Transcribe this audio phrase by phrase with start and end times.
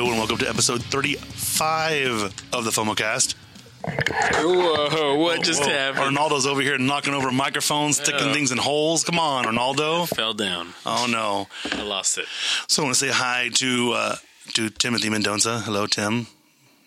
[0.00, 3.34] Hello and welcome to episode 35 of the FOMOcast.
[3.84, 6.04] Whoa, what just Whoa, happened?
[6.04, 8.32] Arnaldo's over here knocking over microphones, sticking Oh.
[8.32, 9.04] things in holes.
[9.04, 10.06] Come on, Arnaldo.
[10.06, 10.72] Fell down.
[10.86, 11.48] Oh no.
[11.78, 12.24] I lost it.
[12.66, 14.16] So I want to say hi to uh,
[14.54, 15.58] to Timothy Mendoza.
[15.60, 16.28] Hello, Tim.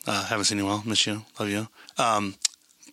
[0.07, 0.81] Uh, haven't seen you well.
[0.83, 1.23] Miss you.
[1.39, 1.67] Love you.
[1.99, 2.33] Um,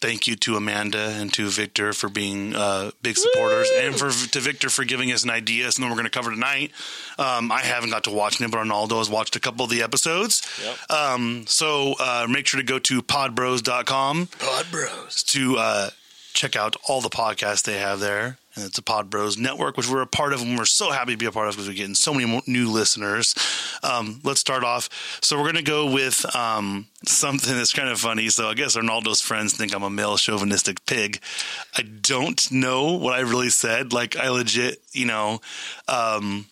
[0.00, 4.40] thank you to Amanda and to Victor for being uh, big supporters, and for to
[4.40, 5.70] Victor for giving us an idea.
[5.70, 6.72] Something we're going to cover tonight.
[7.18, 9.82] Um, I haven't got to watch it, but Arnaldo has watched a couple of the
[9.82, 10.42] episodes.
[10.64, 10.90] Yep.
[10.90, 15.22] Um, so uh, make sure to go to podbros.com Pod Bros.
[15.24, 15.90] to uh,
[16.32, 18.38] check out all the podcasts they have there.
[18.56, 21.12] And it's a Pod Bros network, which we're a part of, and we're so happy
[21.12, 23.34] to be a part of because we're getting so many new listeners.
[23.84, 24.88] Um, let's start off.
[25.22, 28.28] So we're going to go with um, something that's kind of funny.
[28.28, 31.20] So I guess Arnaldo's friends think I'm a male chauvinistic pig.
[31.78, 33.92] I don't know what I really said.
[33.92, 35.40] Like I legit, you know,
[35.86, 36.46] um,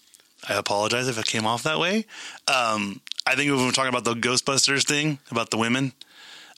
[0.48, 2.06] I apologize if it came off that way.
[2.46, 5.92] Um, I think we were talking about the Ghostbusters thing about the women,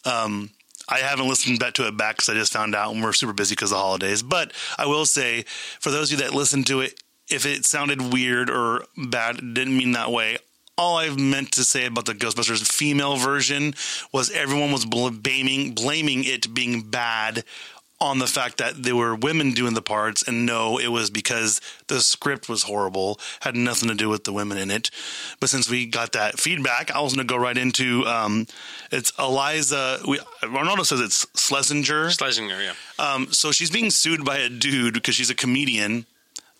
[0.04, 0.50] um,
[0.90, 3.32] I haven't listened back to it back because I just found out and we're super
[3.32, 4.22] busy because of the holidays.
[4.22, 5.44] But I will say,
[5.78, 9.76] for those of you that listened to it, if it sounded weird or bad, didn't
[9.76, 10.38] mean that way.
[10.76, 13.74] All I've meant to say about the Ghostbusters female version
[14.12, 17.44] was everyone was bl- blaming blaming it being bad
[18.00, 21.60] on the fact that there were women doing the parts, and no, it was because
[21.88, 24.90] the script was horrible, had nothing to do with the women in it.
[25.38, 28.46] But since we got that feedback, I was going to go right into um,
[28.90, 30.00] it's Eliza.
[30.08, 32.10] We, Ronaldo says it's Schlesinger.
[32.10, 32.72] Schlesinger, yeah.
[32.98, 36.06] Um, so she's being sued by a dude because she's a comedian,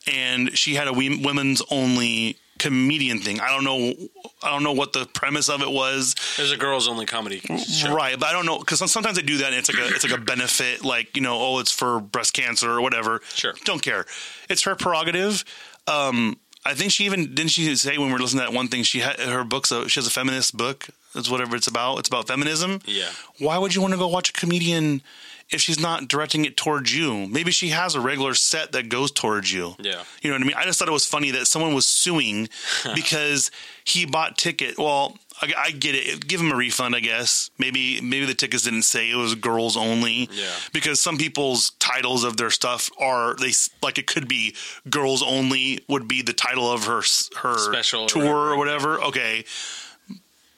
[0.07, 3.41] and she had a women's only comedian thing.
[3.41, 3.95] I don't know.
[4.43, 6.15] I don't know what the premise of it was.
[6.37, 7.93] There's a girls only comedy show.
[7.93, 9.49] Right, but I don't know because sometimes they do that.
[9.49, 12.35] and It's like a it's like a benefit, like you know, oh, it's for breast
[12.35, 13.21] cancer or whatever.
[13.35, 13.55] Sure.
[13.65, 14.05] don't care.
[14.49, 15.45] It's her prerogative.
[15.87, 18.69] Um, I think she even didn't she say when we were listening to that one
[18.69, 19.67] thing she had her book.
[19.67, 20.87] So she has a feminist book.
[21.15, 21.99] It's whatever it's about.
[21.99, 22.81] It's about feminism.
[22.85, 23.09] Yeah.
[23.39, 25.03] Why would you want to go watch a comedian
[25.51, 27.27] if she's not directing it towards you?
[27.27, 29.75] Maybe she has a regular set that goes towards you.
[29.81, 30.03] Yeah.
[30.23, 30.57] You know what I mean?
[30.57, 32.49] I just thought it was funny that someone was suing
[32.95, 33.51] because
[33.85, 34.79] he bought ticket.
[34.79, 36.27] Well, I, I get it.
[36.29, 37.51] Give him a refund, I guess.
[37.59, 40.29] Maybe maybe the tickets didn't say it was girls only.
[40.33, 40.51] Yeah.
[40.73, 43.53] Because some people's titles of their stuff are they
[43.83, 44.55] like it could be
[44.89, 47.03] girls only would be the title of her
[47.43, 48.91] her Special or tour or whatever.
[48.91, 49.09] whatever.
[49.09, 49.45] Okay.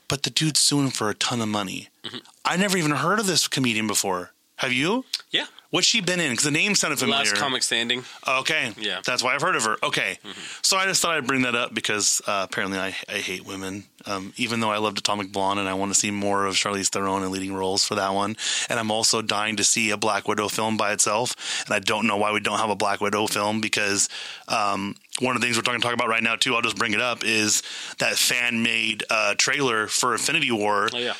[0.08, 1.88] But the dude's suing for a ton of money.
[2.04, 2.18] Mm-hmm.
[2.44, 4.32] I never even heard of this comedian before.
[4.62, 5.04] Have you?
[5.32, 5.46] Yeah.
[5.70, 6.30] What's she been in?
[6.30, 7.30] Because the name sounded familiar.
[7.30, 8.04] Last comic standing.
[8.28, 8.72] Okay.
[8.78, 8.92] Yeah.
[8.92, 9.00] Mm-hmm.
[9.04, 9.76] That's why I've heard of her.
[9.82, 10.18] Okay.
[10.60, 13.84] So I just thought I'd bring that up because uh, apparently I, I hate women.
[14.06, 16.90] Um, even though I loved Atomic Blonde and I want to see more of Charlize
[16.90, 18.36] Theron in leading roles for that one.
[18.68, 21.64] And I'm also dying to see a Black Widow film by itself.
[21.66, 24.08] And I don't know why we don't have a Black Widow film because
[24.46, 26.92] um, one of the things we're talking talk about right now too, I'll just bring
[26.92, 27.62] it up, is
[27.98, 30.88] that fan made uh, trailer for Infinity War.
[30.92, 31.14] Oh yeah.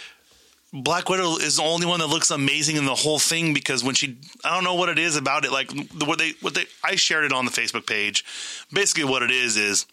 [0.73, 3.95] Black Widow is the only one that looks amazing in the whole thing because when
[3.95, 5.53] she, I don't know what it is about it.
[5.53, 5.71] Like
[6.05, 8.25] what they, what they, I shared it on the Facebook page.
[8.73, 9.87] Basically, what it is is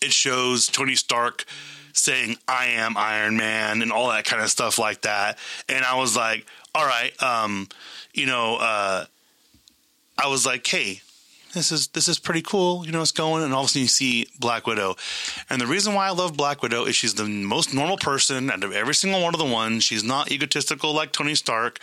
[0.00, 1.44] it shows Tony Stark
[1.92, 5.38] saying "I am Iron Man" and all that kind of stuff like that.
[5.68, 7.68] And I was like, all right, um,
[8.14, 9.06] you know, uh,
[10.16, 11.00] I was like, hey,
[11.52, 12.86] this is this is pretty cool.
[12.86, 14.96] You know, it's going, and all of a sudden you see Black Widow.
[15.48, 18.64] And the reason why I love Black Widow is she's the most normal person out
[18.64, 19.84] of every single one of the ones.
[19.84, 21.80] She's not egotistical like Tony Stark.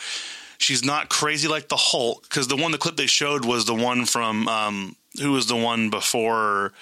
[0.57, 3.75] She's not crazy like the Hulk because the one the clip they showed was the
[3.75, 6.73] one from um, who was the one before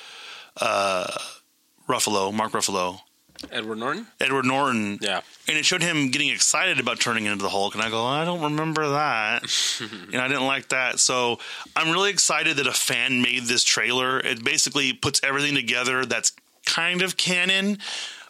[0.62, 1.18] uh,
[1.88, 3.02] Ruffalo, Mark Ruffalo,
[3.52, 4.08] Edward Norton.
[4.20, 4.98] Edward Norton.
[5.02, 5.22] Yeah.
[5.48, 7.74] And it showed him getting excited about turning into the Hulk.
[7.74, 9.44] And I go, I don't remember that.
[10.12, 11.00] and I didn't like that.
[11.00, 11.40] So
[11.76, 14.20] I'm really excited that a fan made this trailer.
[14.20, 16.32] It basically puts everything together that's
[16.66, 17.78] kind of canon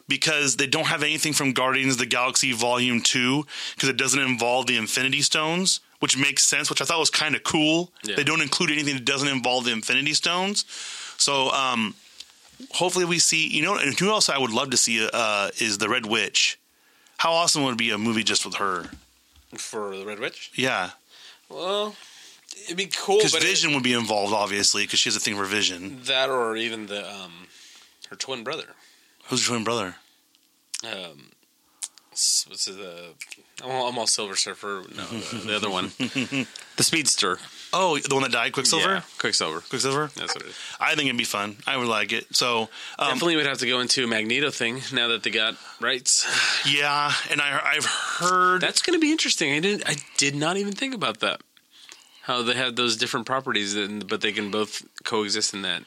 [0.07, 4.19] because they don't have anything from Guardians of the Galaxy Volume 2 because it doesn't
[4.21, 7.91] involve the Infinity Stones, which makes sense, which I thought was kind of cool.
[8.03, 8.15] Yeah.
[8.15, 10.65] They don't include anything that doesn't involve the Infinity Stones.
[11.17, 11.95] So, um,
[12.71, 15.77] hopefully we see you know and who else i would love to see uh, is
[15.77, 16.59] the red witch
[17.17, 18.89] how awesome would it be a movie just with her
[19.57, 20.51] For the Red Witch.
[20.55, 20.91] yeah
[21.49, 21.95] Well,
[22.65, 25.19] it'd be cool, because but it- vision would be involved obviously because she has a
[25.19, 27.47] thing for vision that or even the um,
[28.09, 28.67] her twin brother.
[29.29, 29.95] who's your twin brother
[30.83, 31.31] Um,
[32.47, 32.67] what's?
[32.67, 33.13] Uh,
[33.63, 34.83] I'm, all, I'm all Silver Surfer.
[34.95, 37.39] No, the, the other one, the Speedster.
[37.77, 39.59] Oh the one that died quicksilver Yeah, Quicksilver.
[39.69, 40.55] quicksilver That's what it is.
[40.79, 43.67] i think it'd be fun i would like it so um, Definitely would have to
[43.67, 46.25] go into a Magneto thing now that they got rights.
[46.65, 49.51] yeah and I, i've heard That's going to be interesting.
[49.53, 49.87] I didn't.
[49.87, 51.41] I did not even think about that.
[52.23, 55.83] How they have those different properties, and, but they can both coexist in that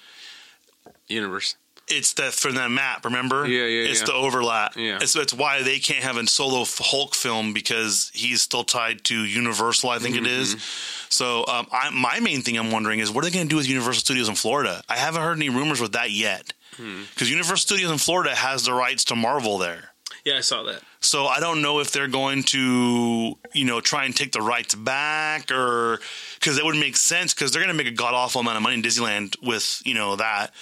[1.09, 1.57] universe.
[1.91, 3.05] It's that from that map.
[3.05, 3.47] Remember?
[3.47, 4.07] Yeah, yeah, It's yeah.
[4.07, 4.77] the overlap.
[4.77, 4.99] Yeah.
[5.01, 9.15] It's, it's why they can't have a solo Hulk film because he's still tied to
[9.25, 9.91] Universal.
[9.91, 10.55] I think it is.
[10.55, 11.07] Mm-hmm.
[11.11, 13.57] So um, I, my main thing I'm wondering is what are they going to do
[13.57, 14.83] with Universal Studios in Florida?
[14.89, 16.53] I haven't heard any rumors with that yet.
[16.77, 17.03] Hmm.
[17.15, 19.91] Because Universal Studios in Florida has the rights to Marvel there.
[20.25, 20.83] Yeah, I saw that.
[21.01, 24.75] So I don't know if they're going to, you know, try and take the rights
[24.75, 26.01] back or
[26.35, 28.63] because that would make sense because they're going to make a god awful amount of
[28.63, 30.53] money in Disneyland with, you know, that.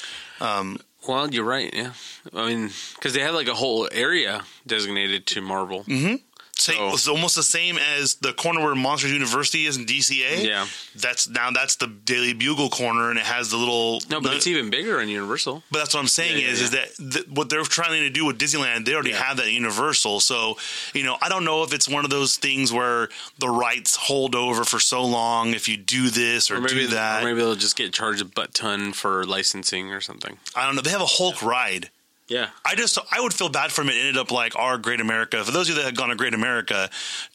[1.08, 1.73] Well, you're right.
[1.75, 1.93] Yeah,
[2.35, 5.85] I mean, because they had like a whole area designated to Marvel.
[5.85, 6.17] Mm-hmm.
[6.58, 10.43] Say, So- it's almost the same as the corner where Monsters University is in DCA.
[10.43, 10.67] Yeah.
[10.94, 14.00] That's now that's the Daily Bugle corner and it has the little.
[14.08, 15.62] No, but it's even bigger in Universal.
[15.70, 18.08] But that's what I'm saying Yeah, yeah, is, is that th- what they're trying to
[18.11, 20.20] do with Disneyland, they already have that Universal.
[20.20, 20.56] So,
[20.94, 24.35] you know, I don't know if it's one of those things where the rights hold
[24.35, 27.23] over for so long if you do this or, Or maybe do that.
[27.23, 30.38] Or maybe they'll just get charged a butt ton for licensing or something.
[30.55, 30.81] I don't know.
[30.81, 31.91] They have a Hulk ride.
[32.28, 32.49] Yeah.
[32.64, 33.88] I just I would feel bad for him.
[33.90, 35.44] It ended up like our Great America.
[35.44, 36.90] For those of you that have gone to Great America,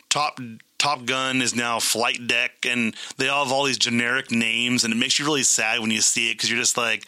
[0.10, 0.40] Top
[0.78, 4.94] Top Gun is now Flight Deck, and they all have all these generic names, and
[4.94, 7.06] it makes you really sad when you see it because you're just like,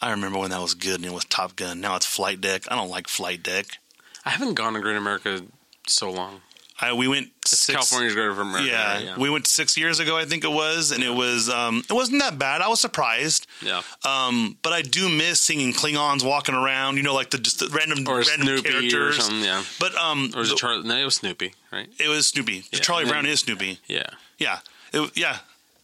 [0.00, 1.80] I remember when that was good and it was Top Gun.
[1.80, 2.64] Now it's Flight Deck.
[2.68, 3.66] I don't like Flight Deck.
[4.24, 5.42] I haven't gone to Great America
[5.86, 6.40] so long.
[6.82, 8.64] I, we went six, California's Great America.
[8.68, 9.16] Yeah, yeah.
[9.16, 12.20] we went six years ago, I think it was, and it was um, it wasn't
[12.20, 12.60] that bad.
[12.60, 13.46] I was surprised.
[13.64, 13.82] yeah.
[14.04, 16.96] Um, but I do miss seeing Klingons walking around.
[16.96, 19.24] You know, like the just the random Or random Snoopy or characters.
[19.24, 19.44] something.
[19.44, 19.62] Yeah.
[19.78, 20.88] But um, Or was the- it Charlie?
[20.88, 21.88] No, it was Snoopy, right?
[21.98, 22.64] it was Snoopy.
[22.72, 23.78] Yeah, Charlie then- Brown is Snoopy.
[23.86, 24.02] Yeah.
[24.38, 24.58] Yeah,
[24.92, 25.38] it, yeah.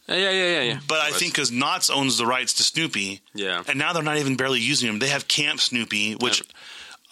[0.07, 0.61] Yeah, yeah, yeah, yeah.
[0.63, 0.79] yeah.
[0.87, 3.63] But I think because Knott's owns the rights to Snoopy, Yeah.
[3.67, 4.97] and now they're not even barely using him.
[4.99, 6.39] They have Camp Snoopy, which.
[6.39, 6.47] Yep.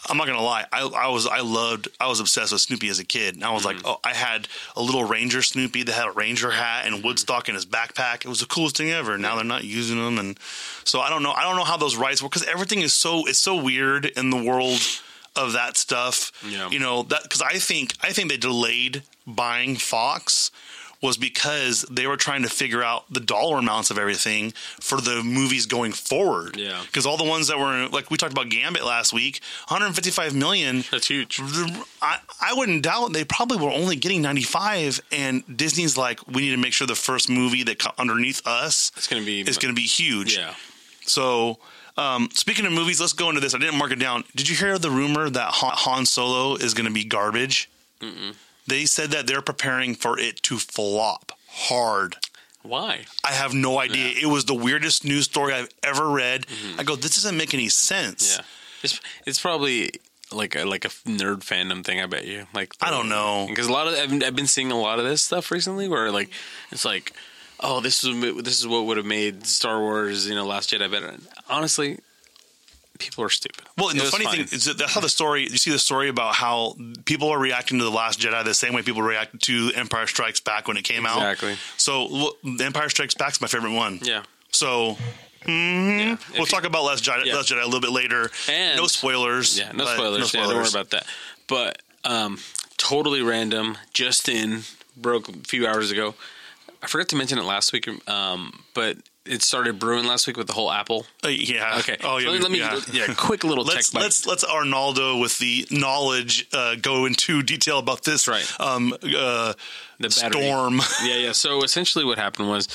[0.09, 0.65] I'm not gonna lie.
[0.71, 3.35] I, I was I loved I was obsessed with Snoopy as a kid.
[3.35, 3.77] And I was Mm-hmm.
[3.85, 7.07] like, oh, I had a little Ranger Snoopy that had a Ranger hat and Mm-hmm.
[7.07, 8.23] Woodstock in his backpack.
[8.23, 9.17] It was the coolest thing ever.
[9.17, 10.38] Now they're not using them, and
[10.83, 11.31] so I don't know.
[11.31, 14.29] I don't know how those rights work because everything is so it's so weird in
[14.29, 14.79] the world
[15.35, 16.31] of that stuff.
[16.47, 16.69] Yeah.
[16.69, 20.51] You know that because I think I think they delayed buying Fox
[21.01, 25.21] was because they were trying to figure out the dollar amounts of everything for the
[25.23, 26.57] movies going forward.
[26.57, 26.81] Yeah.
[26.85, 30.83] Because all the ones that were like we talked about Gambit last week, 155 million.
[30.91, 31.39] That's huge.
[32.01, 36.51] I, I wouldn't doubt they probably were only getting 95 and Disney's like we need
[36.51, 39.41] to make sure the first movie that co- underneath us It's going to be.
[39.41, 40.35] is going to be huge.
[40.38, 40.53] Yeah.
[41.01, 41.59] So,
[41.95, 43.55] um, speaking of movies, let's go into this.
[43.55, 44.23] I didn't mark it down.
[44.35, 47.69] Did you hear the rumor that Han, Han Solo is going to be garbage?
[48.68, 52.18] They said that they're preparing for it to flop hard.
[52.64, 53.06] Why?
[53.24, 54.14] I have no idea.
[54.22, 56.46] It was the weirdest news story I've ever read.
[56.78, 58.34] I go, this doesn't make any sense.
[58.34, 58.42] Mm-hmm.
[58.42, 58.46] Yeah.
[58.84, 59.92] It's it's probably
[60.31, 62.02] like a like a nerd fandom thing.
[62.02, 62.46] I bet you.
[62.54, 63.46] Like I don't know.
[63.50, 66.12] because a lot of I've, I've been seeing a lot of this stuff recently where
[66.12, 66.30] like
[66.72, 67.14] it's like
[67.62, 70.92] oh this is this is what would have made Star Wars you know Last Jedi
[70.92, 71.16] better.
[71.50, 72.00] Honestly,
[72.99, 73.65] people are stupid.
[73.77, 74.45] Well, and the funny fine.
[74.45, 75.44] thing is that that's how the story.
[75.44, 78.73] You see the story about how people are reacting to the Last Jedi the same
[78.73, 81.17] way people reacted to Empire Strikes Back when it came out.
[81.17, 81.55] Exactly.
[81.77, 83.99] So, look, Empire Strikes Back is my favorite one.
[84.03, 84.23] yeah.
[84.51, 84.97] So
[85.45, 86.17] yeah.
[86.31, 87.35] We'll you- talk about Last Jedi, Yeah.
[87.35, 88.31] Last Jedi a little bit later.
[88.49, 89.57] And- no spoilers.
[89.57, 90.33] Yeah, no but spoilers.
[90.33, 91.05] Yeah, don't worry about that.
[91.47, 92.39] But um,
[92.77, 93.77] totally random.
[93.94, 94.63] Just in
[94.95, 96.15] broke a few hours ago.
[96.81, 98.97] I forgot to mention it last week, um, but
[99.27, 101.06] it started brewing last week with the whole Apple.
[101.23, 101.78] Uh, yeah.
[101.80, 101.97] Okay.
[102.04, 102.28] Oh, yeah.
[102.28, 102.80] So let me yeah.
[102.92, 107.80] yeah, quick little Let's tech let's let's Arnaldo with the knowledge uh, go into detail
[107.80, 108.28] about this.
[108.28, 108.49] Right.
[108.59, 109.54] Um, uh,
[109.99, 110.44] the battery.
[110.44, 110.81] storm.
[111.04, 111.31] yeah, yeah.
[111.31, 112.68] So essentially, what happened was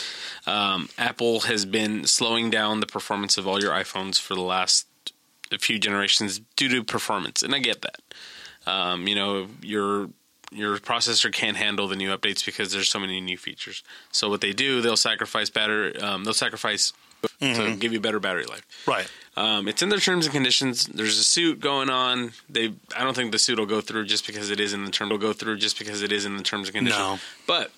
[0.47, 4.87] um, Apple has been slowing down the performance of all your iPhones for the last
[5.61, 8.01] few generations due to performance, and I get that.
[8.65, 10.11] Um, you know, your
[10.53, 13.83] your processor can't handle the new updates because there's so many new features.
[14.11, 15.97] So what they do, they'll sacrifice battery.
[15.99, 16.93] Um, they'll sacrifice
[17.41, 18.67] to give you better battery life.
[18.87, 19.09] Right.
[19.37, 20.87] Um, it's in their terms and conditions.
[20.87, 22.33] There's a suit going on.
[22.49, 24.91] They, I don't think the suit will go through just because it is in the
[24.91, 25.09] term.
[25.09, 27.01] Will go through just because it is in the terms and conditions.
[27.01, 27.19] No.
[27.47, 27.71] But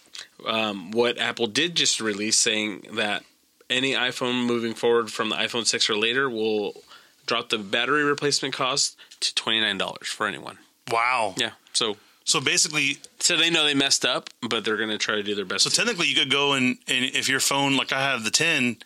[0.47, 3.23] um, what Apple did just release, saying that
[3.71, 6.83] any iPhone moving forward from the iPhone six or later will
[7.27, 10.59] drop the battery replacement cost to twenty nine dollars for anyone.
[10.91, 11.35] Wow.
[11.37, 11.53] Yeah.
[11.73, 15.23] So, So basically, so they know they messed up, but they're going to try to
[15.23, 15.65] do their best.
[15.65, 18.79] so technically, you could go and, and if your phone, like I have the 10,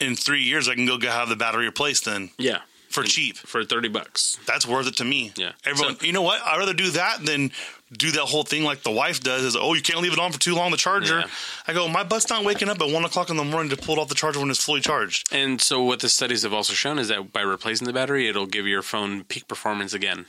[0.00, 2.58] in three years, I can go have the battery replaced then yeah,
[2.90, 3.36] for cheap.
[3.38, 4.38] for thirty bucks.
[4.46, 5.32] That's worth it to me.
[5.36, 5.52] Yeah.
[5.64, 6.40] Everyone, So- you know what?
[6.42, 7.50] I'd rather do that than
[7.96, 10.32] do that whole thing like the wife does is, oh, you can't leave it on
[10.32, 11.20] for too long, the charger.
[11.20, 11.26] Yeah.
[11.66, 13.96] I go, my butt's not waking up at one o'clock in the morning to pull
[13.96, 15.32] it off the charger when it's fully charged.
[15.32, 18.46] And so, what the studies have also shown is that by replacing the battery, it'll
[18.46, 20.26] give your phone peak performance again.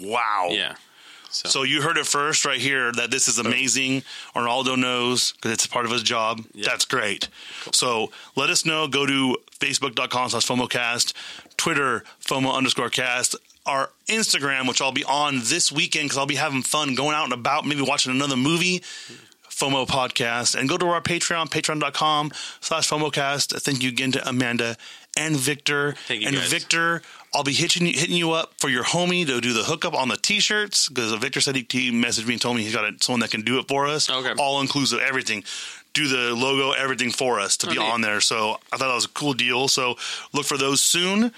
[0.00, 0.48] Wow.
[0.50, 0.76] Yeah.
[1.30, 4.02] So, So you heard it first right here that this is amazing.
[4.34, 6.42] Arnaldo knows because it's part of his job.
[6.54, 7.28] That's great.
[7.72, 8.88] So let us know.
[8.88, 11.12] Go to facebook.com slash FOMOcast,
[11.56, 16.34] Twitter, FOMO underscore cast, our Instagram, which I'll be on this weekend because I'll be
[16.36, 18.82] having fun going out and about, maybe watching another movie.
[19.48, 23.60] FOMO podcast and go to our Patreon, patreon.com slash FOMOcast.
[23.60, 24.76] Thank you again to Amanda
[25.18, 25.92] and Victor.
[26.08, 26.48] Thank you, and guys.
[26.50, 29.94] Victor, I'll be hitting you, hitting you up for your homie to do the hookup
[29.94, 32.84] on the t-shirts because Victor said he, he messaged me and told me he's got
[32.84, 34.10] a, someone that can do it for us.
[34.10, 34.32] Okay.
[34.38, 35.44] All inclusive, everything.
[35.92, 38.20] Do the logo, everything for us to be on there.
[38.20, 39.66] So I thought that was a cool deal.
[39.66, 39.96] So
[40.32, 41.32] look for those soon.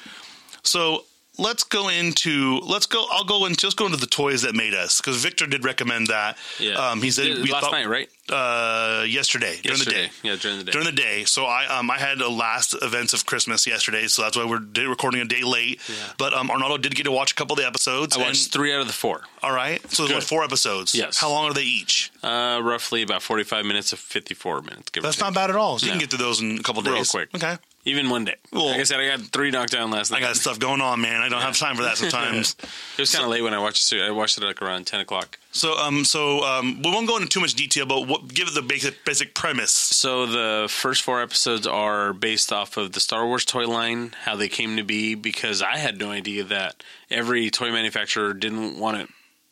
[0.63, 1.05] So
[1.39, 3.07] let's go into let's go.
[3.11, 6.09] I'll go into let's go into the toys that made us because Victor did recommend
[6.09, 6.37] that.
[6.61, 6.75] yeah.
[6.75, 8.11] Um, he said we last thought, night, right?
[8.31, 10.73] Uh, yesterday during the day Yeah, during the day.
[10.73, 11.25] during the day.
[11.25, 14.63] So I um I had the last events of Christmas yesterday, so that's why we're
[14.89, 15.81] recording a day late.
[15.89, 15.95] Yeah.
[16.19, 18.17] But um Arnaldo did get to watch a couple of the episodes.
[18.17, 19.23] I watched and- three out of the four.
[19.43, 20.95] all right, so there's four episodes.
[20.95, 21.19] Yes.
[21.19, 22.13] How long are they each?
[22.23, 24.91] Uh, roughly about 45 minutes to 54 minutes.
[24.91, 25.79] Give or That's not bad at all.
[25.79, 27.29] So you can get to those in a couple of Real quick.
[27.35, 27.57] Okay.
[27.85, 28.37] Even one day.
[28.53, 30.19] Well- like I said, I got three knocked down last night.
[30.19, 31.21] I got stuff going on, man.
[31.21, 32.55] I don't have time for that sometimes.
[32.97, 33.85] It was kind of late when I watched it.
[33.87, 35.39] So I watched it like around 10 o'clock.
[35.51, 38.55] so um so um we won't go into too much detail, but what, give it
[38.55, 39.73] the basic basic premise.
[39.73, 44.37] So the first four episodes are based off of the Star Wars toy line, how
[44.37, 45.15] they came to be.
[45.17, 49.09] Because I had no idea that every toy manufacturer didn't want it.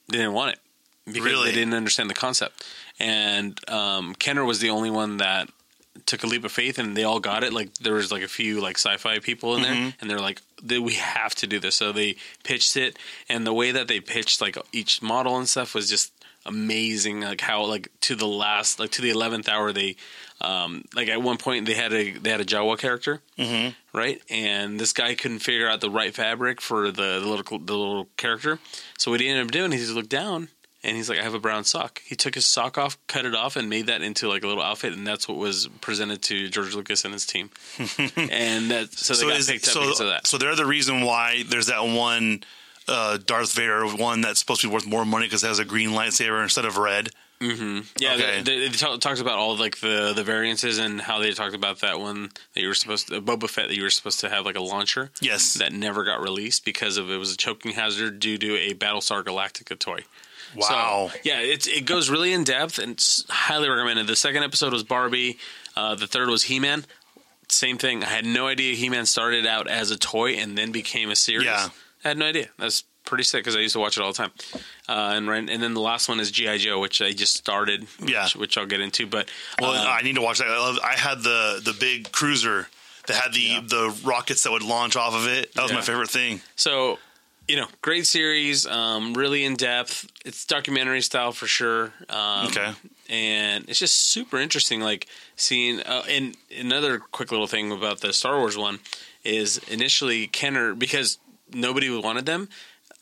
[0.08, 0.58] Didn't want it
[1.06, 1.48] because Really?
[1.50, 2.64] they didn't understand the concept.
[3.00, 5.48] And um, Kenner was the only one that
[6.06, 7.52] took a leap of faith, and they all got it.
[7.52, 10.78] Like there was like a few like sci-fi people in there, and they're like, "They-
[10.78, 14.40] "We have to do this." So they pitched it, and the way that they pitched
[14.40, 16.12] like each model and stuff was just
[16.46, 17.20] amazing.
[17.20, 19.96] Like how like to the last like to the eleventh hour they
[20.40, 23.74] um like at one point they had a they had a Jawa character Mhm.
[23.92, 27.76] right and this guy couldn't figure out the right fabric for the, the little the
[27.76, 28.58] little character
[28.96, 30.48] so what he ended up doing is he looked down
[30.82, 33.34] and he's like I have a brown sock he took his sock off cut it
[33.34, 36.48] off and made that into like a little outfit and that's what was presented to
[36.48, 37.50] George Lucas and his team
[38.16, 40.66] and that so they got is- picked up so, because of that so they're the
[40.66, 42.42] reason why there's that one
[42.88, 45.64] uh, Darth Vader one that's supposed to be worth more money because it has a
[45.64, 47.10] green lightsaber instead of red.
[47.40, 48.42] Yeah, Okay.
[48.42, 51.54] they, they, they talk, talked about all like the the variances and how they talked
[51.54, 54.28] about that one that you were supposed to Boba Fett that you were supposed to
[54.28, 55.10] have like a launcher.
[55.20, 55.54] Yes.
[55.54, 59.22] that never got released because of it was a choking hazard due to a Battlestar
[59.22, 60.00] Galactica toy.
[60.56, 61.10] Wow.
[61.12, 64.06] So, yeah, it's it goes really in depth and it's highly recommended.
[64.06, 65.38] The second episode was Barbie.
[65.76, 66.84] Uh, the third was He Man.
[67.48, 68.04] Same thing.
[68.04, 71.16] I had no idea He Man started out as a toy and then became a
[71.16, 71.46] series.
[71.46, 71.68] Yeah.
[72.04, 72.48] I had no idea.
[72.58, 74.30] That's pretty sick because I used to watch it all the time.
[74.88, 77.86] Uh, and right, and then the last one is GI Joe, which I just started.
[78.04, 78.24] Yeah.
[78.24, 79.06] which, which I'll get into.
[79.06, 79.28] But
[79.60, 80.48] Well, um, I need to watch that.
[80.48, 82.68] I, love, I had the the big cruiser
[83.06, 83.60] that had the Yeah.
[83.66, 85.52] the rockets that would launch off of it.
[85.54, 86.40] That was my favorite thing.
[86.56, 86.98] So,
[87.48, 90.06] you know, great series, um, really in depth.
[90.24, 91.92] It's documentary style for sure.
[92.08, 92.72] Um, Okay.
[93.08, 95.80] And it's just super interesting, like seeing.
[95.80, 98.78] Uh, and another quick little thing about the Star Wars one
[99.24, 101.18] is initially Kenner because
[101.52, 102.48] nobody wanted them.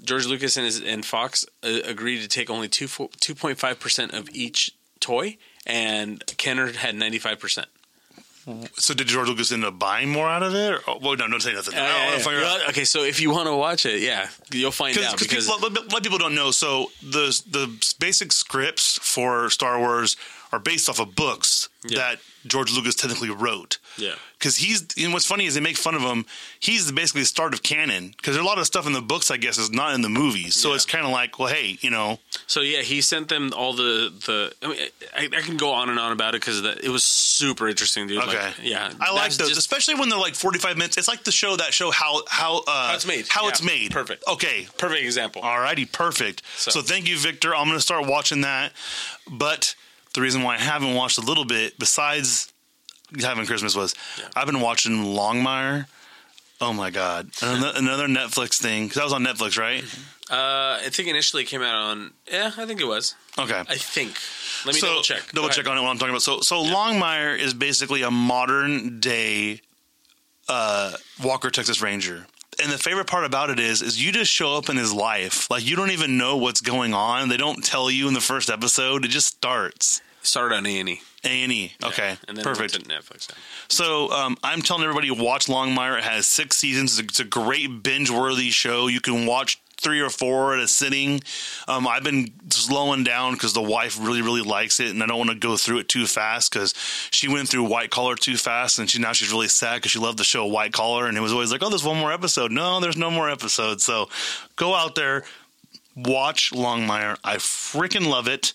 [0.02, 2.88] George Lucas and, his, and Fox uh, agreed to take only two
[3.20, 7.68] two point five percent of each toy, and Kenner had ninety five percent.
[8.76, 10.72] So did George Lucas end up buying more out of it?
[10.86, 11.74] Or, well, no, don't say nothing.
[11.74, 12.68] I don't want to figure out.
[12.70, 15.68] Okay, so if you want to watch it, yeah, you'll find out Because because people,
[15.68, 16.50] a lot of people don't know.
[16.50, 20.16] So the the basic scripts for Star Wars
[20.52, 21.98] are based off of books Yeah.
[21.98, 23.78] that George Lucas technically wrote.
[23.96, 24.14] Yeah.
[24.36, 26.26] Because he's and what's funny is they make fun of him.
[26.58, 29.30] He's basically the start of canon because there's a lot of stuff in the books,
[29.30, 30.54] I guess, is not in the movies.
[30.56, 30.74] So Yeah.
[30.76, 32.18] it's kind of like, well, hey, you know,
[32.48, 34.52] So yeah, he sent them all the the.
[34.62, 34.78] I mean,
[35.16, 38.22] I, I can go on and on about it because it was super interesting, dude.
[38.24, 40.96] okay, Like, yeah, I like those, just- especially when they're like 45 minutes.
[40.96, 43.26] It's like the show that show how how uh, How it's made.
[43.28, 43.90] How Yeah, it's made.
[43.92, 44.24] perfect.
[44.28, 45.42] Okay, perfect example.
[45.42, 45.84] All righty.
[45.84, 46.42] perfect.
[46.56, 47.54] So, So- thank you, Victor.
[47.54, 48.72] I'm going to start watching that.
[49.30, 49.74] But
[50.14, 52.52] the reason why I haven't watched a little bit, besides
[53.20, 54.28] having Christmas, was Yeah.
[54.36, 55.86] I've been watching Longmire.
[56.60, 59.84] Oh my god, another, Netflix thing because that was on Netflix, right?
[60.30, 62.10] Uh, I think initially it came out on.
[62.30, 63.14] Yeah, I think it was.
[63.38, 63.58] Okay.
[63.60, 64.14] I think.
[64.66, 65.18] Let me so double check.
[65.32, 65.68] Go Double check ahead.
[65.68, 65.82] on it.
[65.82, 66.22] What I'm talking about.
[66.22, 69.60] So, so Longmire is basically a modern day
[70.48, 72.26] uh, Walker Texas Ranger.
[72.60, 75.48] And the favorite part about it is, is you just show up in his life.
[75.50, 77.28] Like you don't even know what's going on.
[77.28, 79.04] They don't tell you in the first episode.
[79.04, 80.00] It just starts.
[80.22, 81.00] Started on A and E.
[81.24, 81.72] A and E.
[81.84, 82.74] Okay, and then perfect.
[82.88, 83.28] Netflix.
[83.30, 83.36] yeah.
[83.68, 85.98] So um, I'm telling everybody, watch Longmire.
[85.98, 86.98] It has six seasons.
[86.98, 88.88] It's a, it's a great binge-worthy show.
[88.88, 91.20] You can watch three or four at a sitting.
[91.66, 95.18] Um, I've been slowing down because the wife really, really likes it, and I don't
[95.18, 96.74] want to go through it too fast because
[97.10, 99.98] she went through White Collar too fast, and she now she's really sad because she
[99.98, 102.50] loved the show White Collar, and it was always like, oh, there's one more episode.
[102.52, 103.84] No, there's no more episodes.
[103.84, 104.08] So
[104.56, 105.24] go out there.
[105.98, 107.18] watch Longmire.
[107.24, 108.52] I freaking love it.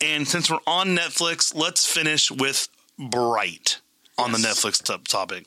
[0.00, 3.80] And since we're on Netflix, let's finish with Bright
[4.16, 5.46] on the Netflix t- topic.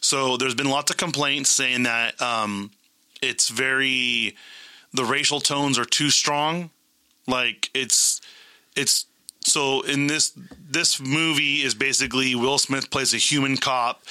[0.00, 2.70] So there's been lots of complaints saying that um,
[3.22, 4.36] it's very
[4.92, 6.70] the racial tones are too strong.
[7.26, 8.20] Like it's
[8.76, 9.06] it's
[9.42, 10.32] so in this
[10.68, 14.02] this movie is basically Will Smith plays a human cop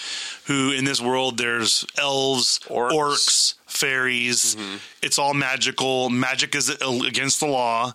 [0.45, 2.91] who in this world there's elves, Orcs.
[2.91, 4.57] orcs, fairies.
[5.01, 6.09] It's all magical.
[6.09, 7.93] Magic is against the law.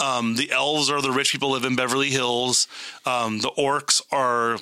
[0.00, 2.68] Um, the elves are the rich people live in Beverly Hills.
[3.04, 4.58] Um, the orcs are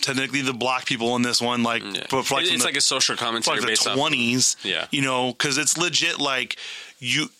[0.00, 1.62] technically the black people in this one.
[1.62, 2.06] Like, Yeah.
[2.10, 4.56] but like it's the- like a social commentary like the twenties.
[4.62, 4.86] Yeah.
[4.90, 6.18] you know, because it's legit.
[6.20, 6.56] Like
[6.98, 7.30] you,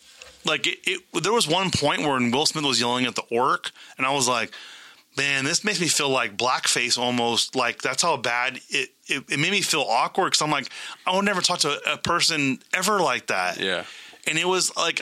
[0.45, 1.23] like it, it.
[1.23, 4.26] There was one point where Will Smith was yelling at the orc, and I was
[4.29, 4.52] like,
[5.17, 7.55] "Man, this makes me feel like blackface almost.
[7.57, 8.91] Like that's how bad it.
[9.07, 10.69] It, it made me feel awkward because I'm like,
[11.07, 13.59] I would never talk to a, a person ever like that.
[13.61, 13.85] Yeah.
[14.26, 15.00] and it was like.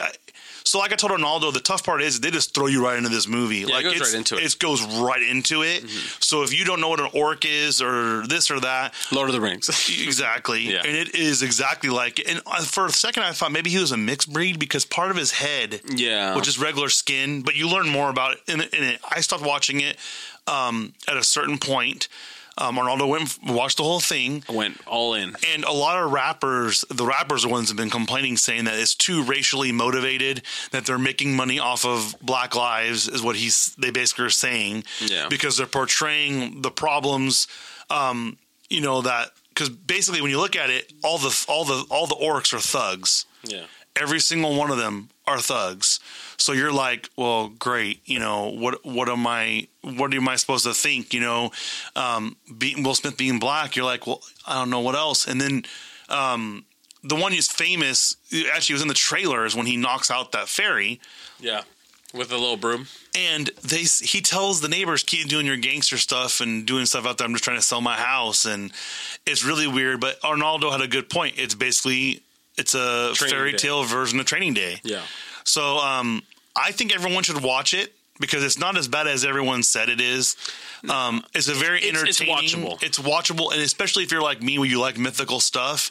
[0.64, 3.08] So, like I told Ronaldo, the tough part is they just throw you right into
[3.08, 3.64] this movie.
[3.64, 4.42] like goes it's, right into it.
[4.42, 4.66] Mm-hmm.
[4.66, 5.88] goes right into it.
[6.20, 9.34] So if you don't know what an orc is or this or that, Lord of
[9.34, 9.68] the Rings.
[10.10, 10.62] Exactly.
[10.62, 10.82] Yeah.
[10.84, 13.92] And it is exactly like and uh, for a second I thought maybe he was
[13.92, 16.34] a mixed breed because part of his head yeah.
[16.36, 19.00] which is regular skin, but you learn more about it in, in it.
[19.08, 19.96] I stopped watching it
[20.46, 22.08] um, at a certain point.
[22.60, 24.44] Um, Arnaldo went and watched the whole thing.
[24.48, 25.34] went all in.
[25.54, 28.78] And a lot of rappers, the rappers are ones that have been complaining, saying that
[28.78, 33.74] it's too racially motivated, that they're making money off of Black Lives, is what he's
[33.76, 34.84] they basically are saying.
[35.00, 35.28] Yeah.
[35.28, 37.48] Because they're portraying the problems,
[37.88, 38.36] um,
[38.68, 42.06] you know that because basically when you look at it, all the all the all
[42.06, 43.24] the orcs are thugs.
[43.42, 43.64] Yeah.
[43.96, 45.98] Every single one of them are thugs.
[46.40, 48.00] So you're like, well, great.
[48.06, 48.84] You know what?
[48.84, 49.68] What am I?
[49.82, 51.12] What am I supposed to think?
[51.14, 51.50] You know,
[51.96, 55.26] um, being Will Smith being black, you're like, well, I don't know what else.
[55.28, 55.62] And then
[56.08, 56.64] um,
[57.02, 58.16] the one who's famous
[58.54, 61.00] actually was in the trailers when he knocks out that fairy,
[61.38, 61.62] Yeah.
[62.12, 62.88] With a little broom.
[63.14, 67.18] and they he tells the neighbors keep doing your gangster stuff and doing stuff out
[67.18, 67.24] there.
[67.26, 68.72] I'm just trying to sell my house, and
[69.26, 70.00] it's really weird.
[70.00, 71.34] But Arnaldo had a good point.
[71.38, 72.22] It's basically
[72.58, 74.80] it's a Training fairy tale version of Training Day.
[74.82, 75.02] Yeah.
[75.44, 76.22] So um,
[76.56, 80.00] I think everyone should watch it because it's not as bad as everyone said it
[80.00, 80.36] is.
[80.88, 82.66] Um, it's a very It's- it's entertaining.
[82.66, 82.82] watchable.
[82.82, 85.90] It's watchable, and especially if you're like me, where you like mythical stuff.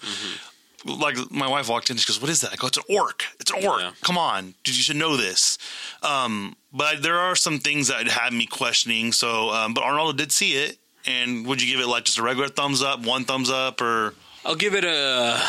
[0.86, 3.26] Like my wife walked in, she goes, "What is that?" I go, "It's an orc.
[3.40, 3.82] It's an orc.
[3.82, 3.92] Yeah.
[4.02, 5.58] Come on, dude, you should know this."
[6.04, 9.12] Um, but there are some things that had me questioning.
[9.12, 12.22] So, um, but Arnaldo did see it, and would you give it like just a
[12.22, 14.14] regular thumbs up, one thumbs up, or
[14.46, 15.44] I'll give it a.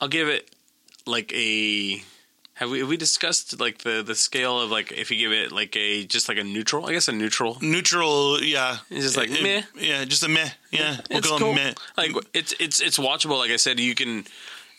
[0.00, 0.50] I'll give it
[1.06, 2.02] like a.
[2.54, 5.52] Have we have we discussed like the the scale of like if you give it
[5.52, 6.86] like a just like a neutral?
[6.86, 7.58] I guess a neutral.
[7.62, 8.42] neutral?
[8.42, 9.62] Yeah, It's just like It- meh.
[9.80, 10.50] Yeah, just a meh.
[10.70, 11.54] Yeah, we'll it's cool.
[11.54, 11.72] meh.
[11.96, 13.38] Like it's it's it's watchable.
[13.38, 14.24] Like I said, you can.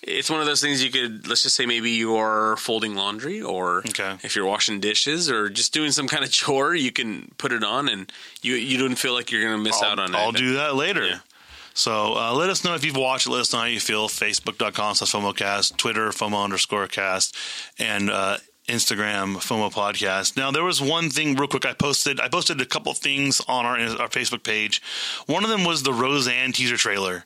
[0.05, 1.27] It's one of those things you could.
[1.29, 4.17] Let's just say maybe you're folding laundry, or Okay.
[4.21, 7.63] if you're washing dishes, or just doing some kind of chore, you can put it
[7.63, 10.17] on, and you you don't feel like you're going to miss I'll, out on it.
[10.17, 11.05] I'll do that later.
[11.05, 11.19] Yeah.
[11.73, 13.31] So uh, let us know if you've watched it.
[13.31, 14.07] Let us know how you feel.
[14.07, 17.35] Facebook.com slash FOMOcast, Twitter, FOMO underscore cast,
[17.79, 20.37] and uh, Instagram, FOMO podcast.
[20.37, 22.19] Now, there was one thing real quick I posted.
[22.19, 24.81] I posted a couple things on our, our Facebook page.
[25.25, 27.25] One of them was the Roseanne teaser trailer.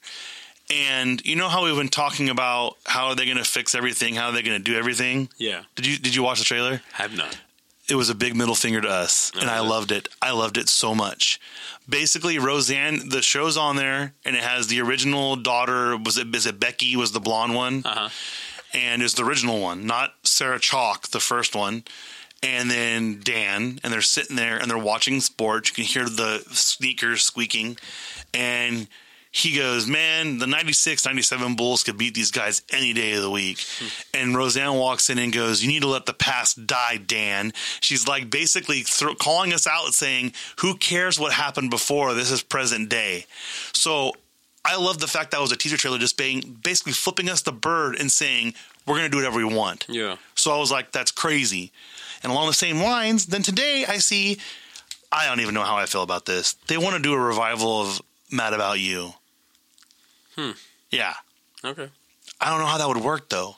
[0.73, 4.15] And you know how we've been talking about how are they going to fix everything?
[4.15, 5.29] How are they going to do everything?
[5.37, 6.81] Yeah, Did you did you watch the trailer?
[6.93, 7.37] have not.
[7.89, 10.09] It was a big middle finger to us, and I loved it.
[10.21, 11.39] I loved it so much.
[11.87, 15.95] Basically, Roseanne, the show's on there, and it has the original daughter.
[15.95, 16.33] Was it?
[16.35, 16.95] Is it Becky?
[16.97, 17.83] Was the blonde one?
[17.85, 18.09] Uh huh.
[18.73, 21.83] and it's the original one, not Sarah Chalke, the first one.
[22.43, 25.69] And then Dan, and they're sitting there and they're watching sports.
[25.69, 27.77] You can hear the sneakers squeaking,
[28.33, 28.87] and
[29.31, 33.31] he goes, "Man, the 96, 97 Bulls could beat these guys any day of the
[33.31, 33.87] week." Hmm.
[34.13, 38.07] And Roseanne walks in and goes, "You need to let the past die, Dan." She's
[38.07, 42.13] like basically thro- calling us out, saying, "Who cares what happened before?
[42.13, 43.25] This is present day."
[43.73, 44.13] So
[44.67, 47.53] I love the fact that was a teaser trailer, just being basically flipping us the
[47.53, 48.53] bird and saying
[48.85, 49.85] we're going to do whatever we want.
[49.87, 50.17] Yeah.
[50.35, 51.71] So I was like, that's crazy.
[52.21, 54.39] And along the same lines, then today I see,
[55.11, 56.53] I don't even know how I feel about this.
[56.67, 59.13] They want to do a revival of Mad About You.
[60.35, 60.51] Hmm.
[60.91, 61.13] Yeah.
[61.63, 61.89] Okay.
[62.39, 63.55] I don't know how that would work though.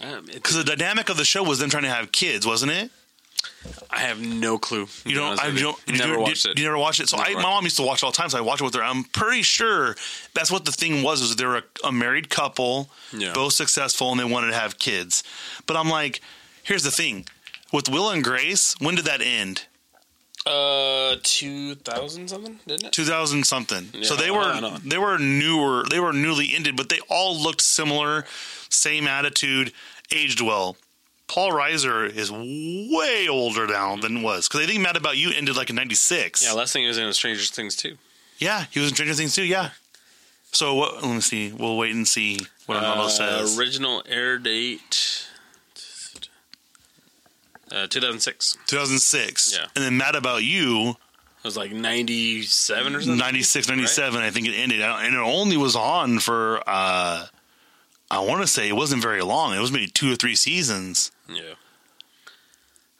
[0.00, 2.90] Um, Because the dynamic of the show was them trying to have kids, wasn't it?
[3.90, 4.86] I have no clue.
[5.04, 5.38] You don't.
[5.40, 5.76] I don't.
[5.86, 6.58] you Never do- watched it.
[6.58, 7.08] You never watched it.
[7.08, 8.28] So I, my mom used to watch it all the time.
[8.30, 8.82] So I watch it with her.
[8.84, 9.96] I'm pretty sure
[10.34, 11.20] that's what the thing was.
[11.20, 13.32] Was they're a, a married couple, Yeah.
[13.32, 15.24] both successful, and they wanted to have kids.
[15.66, 16.20] But I'm like,
[16.62, 17.26] here's the thing:
[17.72, 19.66] with Will and Grace, when did that end?
[20.44, 22.92] Uh, two thousand something, didn't it?
[22.92, 24.02] 2000 something.
[24.02, 24.82] so they were on and on.
[24.84, 25.84] they were newer.
[25.88, 28.24] They were newly ended, but they all looked similar,
[28.68, 29.72] same attitude.
[30.12, 30.76] aged well.
[31.28, 35.56] Paul Reiser is way older now than was because I think Mad About You ended
[35.56, 36.44] like in '96.
[36.44, 37.96] Yeah, last thing he was in was Stranger Things too.
[38.38, 39.44] Yeah, he was in Stranger Things too.
[39.44, 39.70] Yeah.
[40.50, 41.52] So what, let me see.
[41.52, 43.58] We'll wait and see what Arnaldo Uh, says.
[43.58, 45.26] original air date.
[47.72, 48.58] Uh, 2006.
[48.66, 49.54] 2006.
[49.56, 49.66] Yeah.
[49.74, 53.16] And then Mad About You, It was like 97 or something.
[53.18, 54.80] 96, 97, I think it ended.
[54.82, 57.26] And it only was on for, uh,
[58.10, 59.54] I want to say it wasn't very long.
[59.54, 61.10] It was maybe two or three seasons.
[61.28, 61.54] Yeah.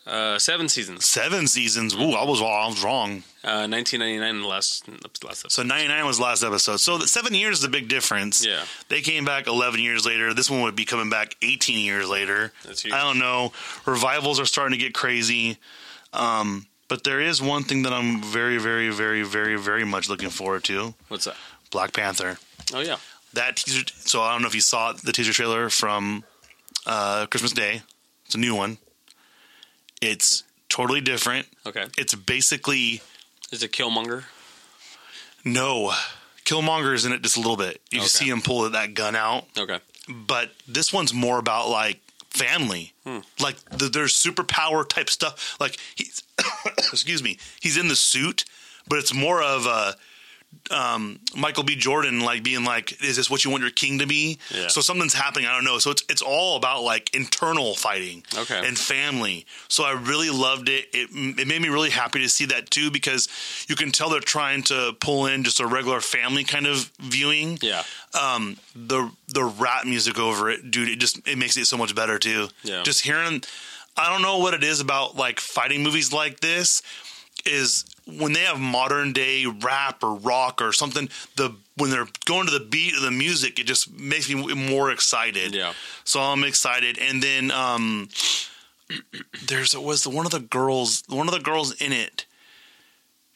[0.07, 1.07] Uh, seven seasons.
[1.09, 1.95] Seven seasons.
[1.95, 3.23] Ooh, I was, I was wrong.
[3.45, 5.53] Uh, 1999, the last, last episode.
[5.53, 6.79] So 99 was the last episode.
[6.79, 8.45] So the seven years is a big difference.
[8.45, 8.65] Yeah.
[8.89, 10.35] They came back 11 years later.
[10.35, 12.53] This one would be coming back 18 years later.
[12.65, 12.95] That's huge.
[12.95, 13.53] I don't know.
[13.87, 15.59] Revivals are starting to get crazy.
[16.13, 20.31] Um, but there is one thing that I'm very, very, very, very, very much looking
[20.31, 21.37] forward to What's that?
[21.71, 22.39] Black Panther.
[22.75, 22.97] Oh, yeah.
[23.35, 23.85] That teaser.
[23.95, 26.25] So I don't know if you saw the teaser trailer from
[26.87, 27.83] uh, Christmas Day.
[28.27, 28.79] It's a new one.
[30.03, 31.47] It's totally different.
[31.67, 31.87] Okay.
[31.97, 33.01] It's basically
[33.51, 34.25] Is it Killmonger?
[35.45, 35.93] no.
[36.45, 37.81] Killmonger is in it just a little bit.
[37.91, 38.09] You Okay.
[38.09, 39.79] see him pull that gun out, Okay.
[40.09, 43.21] but this one's more about like family, hmm.
[43.39, 45.57] like the, there's superpower type stuff.
[45.61, 46.23] Like he's,
[46.79, 48.45] excuse me, he's in the suit,
[48.89, 49.95] but it's more of a
[50.71, 51.75] um, Michael B.
[51.77, 54.69] Jordan like being like, "Is this what you want your king to be?" Yeah.
[54.69, 55.47] So something's happening.
[55.47, 55.79] I don't know.
[55.79, 58.67] So it's it's all about like internal fighting, Okay.
[58.67, 59.45] and family.
[59.69, 60.87] So I really loved it.
[60.93, 63.29] It it made me really happy to see that too because
[63.69, 67.59] you can tell they're trying to pull in just a regular family kind of viewing
[67.61, 67.83] Yeah.
[68.15, 71.95] um the the rap music over it dude it just it makes it so much
[71.95, 72.83] better too Yeah.
[72.83, 73.43] just hearing
[73.97, 76.83] i don't know what it is about like fighting movies like this
[77.45, 82.47] is when they have modern day rap or rock or something the when they're going
[82.47, 85.73] to the beat of the music it just makes me more excited Yeah.
[86.05, 88.09] so i'm excited and then um
[89.47, 92.27] there's was one of the girls one of the girls in it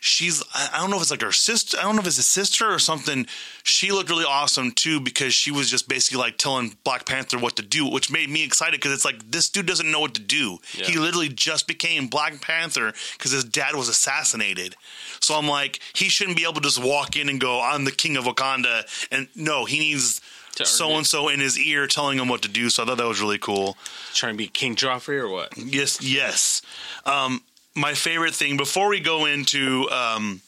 [0.07, 2.23] she's I don't know if it's like her sister I don't know if it's a
[2.23, 3.27] sister or something.
[3.65, 7.57] She looked really awesome too because she was just basically like telling Black Panther what
[7.57, 10.23] to do, which made me excited because it's like this dude doesn't know what to
[10.23, 10.59] do.
[10.75, 10.87] Yeah.
[10.87, 14.77] He literally just became Black Panther because his dad was assassinated.
[15.21, 17.93] So I'm like, he shouldn't be able to just walk in and go, "I'm the
[17.93, 20.21] king of Wakanda," and no, he needs
[20.65, 22.71] so and so in his ear telling him what to do.
[22.71, 23.77] So I thought that was really cool.
[24.15, 25.57] Trying to be King Joffrey or what?
[25.57, 26.63] Yes, yes.
[27.05, 27.43] Um,
[27.77, 30.41] my favorite thing before we go into um,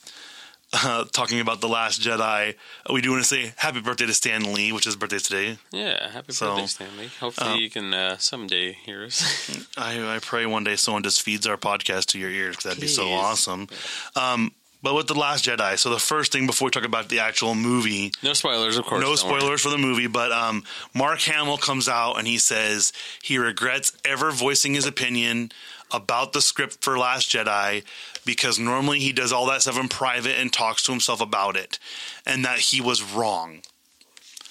[0.72, 2.54] uh, talking about the Last Jedi,
[2.92, 5.58] we do want to say happy birthday to Stan Lee, which is birthday today.
[5.70, 6.10] Yeah.
[6.10, 7.10] Happy So, birthday, Stan Lee.
[7.20, 9.66] Hopefully um, you can uh, someday hear us.
[9.78, 12.80] I, I pray one day someone just feeds our podcast to your ears because that'd
[12.80, 13.68] be so awesome.
[14.16, 17.18] Um, but with the Last Jedi, so the first thing before we talk about the
[17.18, 19.00] actual movie, no spoilers, of course.
[19.00, 19.40] no don't worry.
[19.40, 20.62] spoilers for the movie, but um,
[20.94, 25.50] Mark Hamill comes out and he says he regrets ever voicing his opinion
[25.90, 27.85] about the script for Last Jedi
[28.24, 31.79] because normally he does all that stuff in private and talks to himself about it,
[32.27, 33.62] and that he was wrong.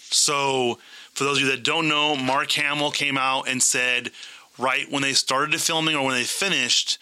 [0.10, 0.80] So,
[1.14, 4.12] for those of you that don't know, Mark Hamill came out and said,
[4.58, 6.98] right when they started filming or when they finished,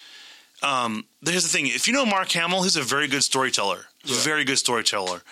[0.62, 3.86] um, here's the thing: if you know Mark Hamill, he's a very good storyteller.
[4.04, 5.22] Very good storyteller.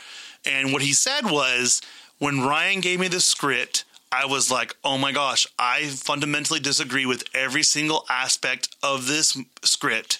[0.44, 1.80] And what he said was,
[2.18, 3.84] when Rian gave me the script,
[4.22, 9.36] I was like, "Oh my gosh, I fundamentally disagree with every single aspect of this
[9.62, 10.18] script.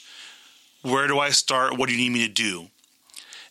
[0.83, 1.76] Where do I start?
[1.76, 2.70] What do you need me to do?"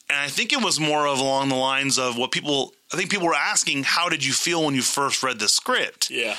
[0.10, 2.74] And I think it was more of along the lines of what people.
[2.92, 6.10] I think people were asking, "How did you feel when you first read the script?"
[6.10, 6.38] Yeah.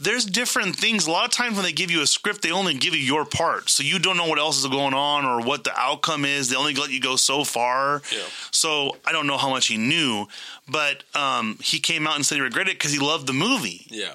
[0.00, 1.06] There's different things.
[1.06, 3.24] A lot of times when they give you a script, they only give you your
[3.24, 3.68] part.
[3.70, 6.48] So you don't know what else is going on or what the outcome is.
[6.48, 8.02] They only let you go so far.
[8.12, 8.22] Yeah.
[8.50, 10.26] So I don't know how much he knew,
[10.68, 13.86] but um, he came out and said he regretted it because he loved the movie.
[13.88, 14.12] Yeah.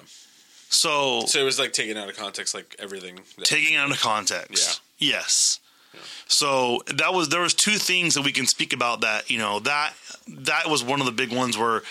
[0.70, 3.20] So, So it was like taken out of context, like everything.
[3.38, 4.82] that- taking it out of context.
[4.98, 5.18] Yeah.
[5.18, 5.60] Yes.
[6.28, 9.60] So that was there was two things that we can speak about that, you know,
[9.60, 9.94] that
[10.28, 11.84] that was one of the big ones where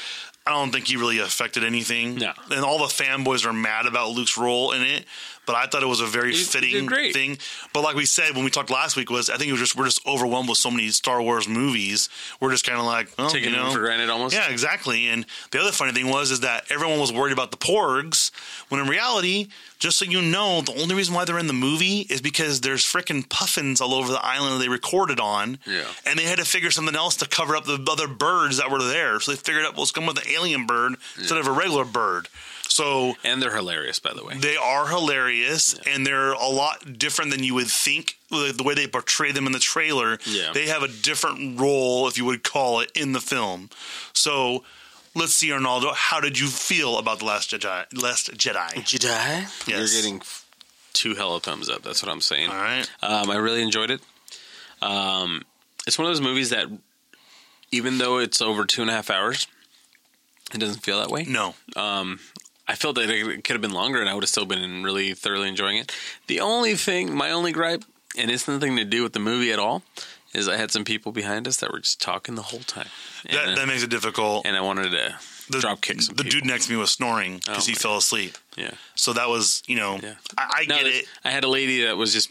[0.46, 2.16] I don't think he really affected anything.
[2.16, 2.32] No.
[2.50, 5.04] And all the fanboys are mad about Luke's role in it,
[5.46, 7.38] but I thought it was a very fitting thing.
[7.72, 9.76] But like we said when we talked last week was I think it was just
[9.76, 12.08] we're just overwhelmed with so many Star Wars movies.
[12.40, 14.34] We're just kind of like, oh, taken you know, for granted almost.
[14.34, 15.08] yeah, exactly.
[15.08, 18.30] And the other funny thing was is that everyone was worried about the porgs,
[18.68, 22.00] when in reality, just so you know, the only reason why they're in the movie
[22.02, 25.58] is because there's frickin' puffins all over the island that they recorded on.
[25.66, 25.84] Yeah.
[26.06, 28.82] And they had to figure something else to cover up the other birds that were
[28.82, 29.18] there.
[29.18, 31.84] So they figured out, well, let's come with an alien bird instead of a regular
[31.84, 32.28] bird.
[32.72, 34.34] So And they're hilarious, by the way.
[34.38, 38.74] they are hilarious and they're a lot different than you would think the the way
[38.74, 40.52] they portray them in the trailer Yeah.
[40.54, 43.68] they have a different role if you would call it in the film
[44.12, 44.64] so
[45.14, 45.92] let's see, Arnaldo.
[45.92, 47.84] How did you feel about the Last Jedi?
[48.06, 48.70] Last Jedi.
[48.92, 49.68] Jedi.
[49.68, 49.68] Yes.
[49.68, 50.46] You're getting f-
[50.94, 51.82] two hella thumbs up.
[51.82, 52.48] That's what I'm saying.
[52.48, 52.88] All right.
[53.02, 54.00] Um, I really enjoyed it.
[54.80, 55.42] Um,
[55.86, 56.66] it's one of those movies that,
[57.70, 59.46] even though it's over two and a half hours,
[60.54, 61.24] it doesn't feel that way.
[61.24, 61.54] No.
[61.76, 62.18] Um,
[62.68, 65.14] I felt that it could have been longer, and I would have still been really
[65.14, 65.92] thoroughly enjoying it.
[66.28, 67.84] The only thing, my only gripe,
[68.16, 69.82] and it's nothing to do with the movie at all,
[70.32, 72.88] is I had some people behind us that were just talking the whole time,
[73.26, 74.46] and, That, that makes it difficult.
[74.46, 75.14] and I wanted to
[75.50, 76.40] The, drop kick some the people.
[76.40, 78.38] dude next to me was snoring because Oh, he fell asleep.
[78.56, 78.70] yeah.
[78.94, 80.14] So that was, you know, Yeah.
[80.38, 81.04] I, I No, get it.
[81.24, 82.30] I had a lady that was just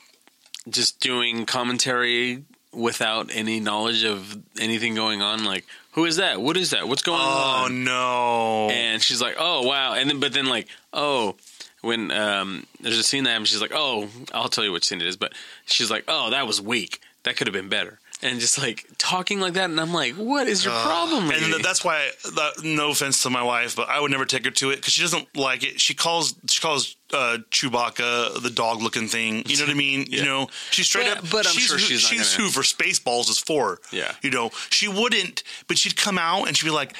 [0.69, 5.43] just doing commentary without any knowledge of anything going on.
[5.43, 6.41] Like, who is that?
[6.41, 6.87] What is that?
[6.87, 7.71] What's going on?
[7.71, 8.69] Oh no!
[8.73, 9.93] And she's like, oh wow.
[9.93, 11.35] And then, but then like, oh,
[11.81, 15.01] when um, there's a scene that happens, she's like, oh, I'll tell you what scene
[15.01, 15.17] it is.
[15.17, 15.33] But
[15.65, 17.01] she's like, oh, that was weak.
[17.23, 17.99] That could have been better.
[18.23, 21.31] And just like talking like that, and I'm like, what is your problem?
[21.31, 22.09] and th- that's why.
[22.23, 24.93] That, no offense to my wife, but I would never take her to it because
[24.93, 25.81] she doesn't like it.
[25.81, 29.43] She calls she calls uh, Chewbacca the dog looking thing.
[29.47, 30.05] You know what I mean?
[30.09, 31.29] You know, she's straight But- up.
[31.31, 33.79] but I'm she's sure she's not she's who for Spaceballs is for.
[33.91, 34.13] Yeah.
[34.21, 36.95] You know, she wouldn't, but she'd come out and she'd be like.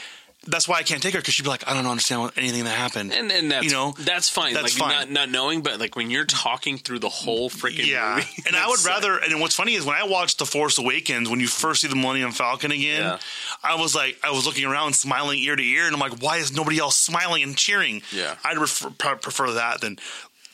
[0.48, 2.64] That's why I can't take her because she'd be like, I don't understand what, anything
[2.64, 3.14] that happened.
[3.14, 4.54] and and that's you know, that's fine.
[4.56, 4.90] that's like fine.
[4.92, 8.56] not not knowing, but like when you're talking through the whole freaking yeah, movie, and
[8.56, 9.18] I would like, rather.
[9.20, 11.96] And what's funny is when I watched The Force Awakens, when you first see the
[11.96, 13.18] Millennium Falcon again, Yeah.
[13.64, 16.38] I was like, I was looking around, smiling ear to ear, and I'm like, why
[16.38, 18.02] is nobody else smiling and cheering?
[18.12, 18.36] Yeah.
[18.44, 20.00] I'd prefer, prefer that than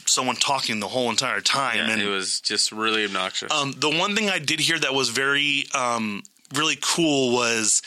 [0.06, 1.78] someone talking the whole entire time.
[1.78, 3.52] Yeah, and it was just really obnoxious.
[3.54, 6.24] um, the one thing I did hear that was very, um,
[6.54, 7.82] really cool was.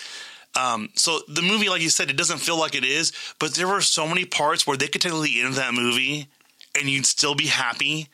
[0.56, 3.68] Um, so the movie, like you said, it doesn't feel like it is, but there
[3.68, 6.28] were so many parts where they could take the end of that movie
[6.78, 8.08] and you'd still be happy,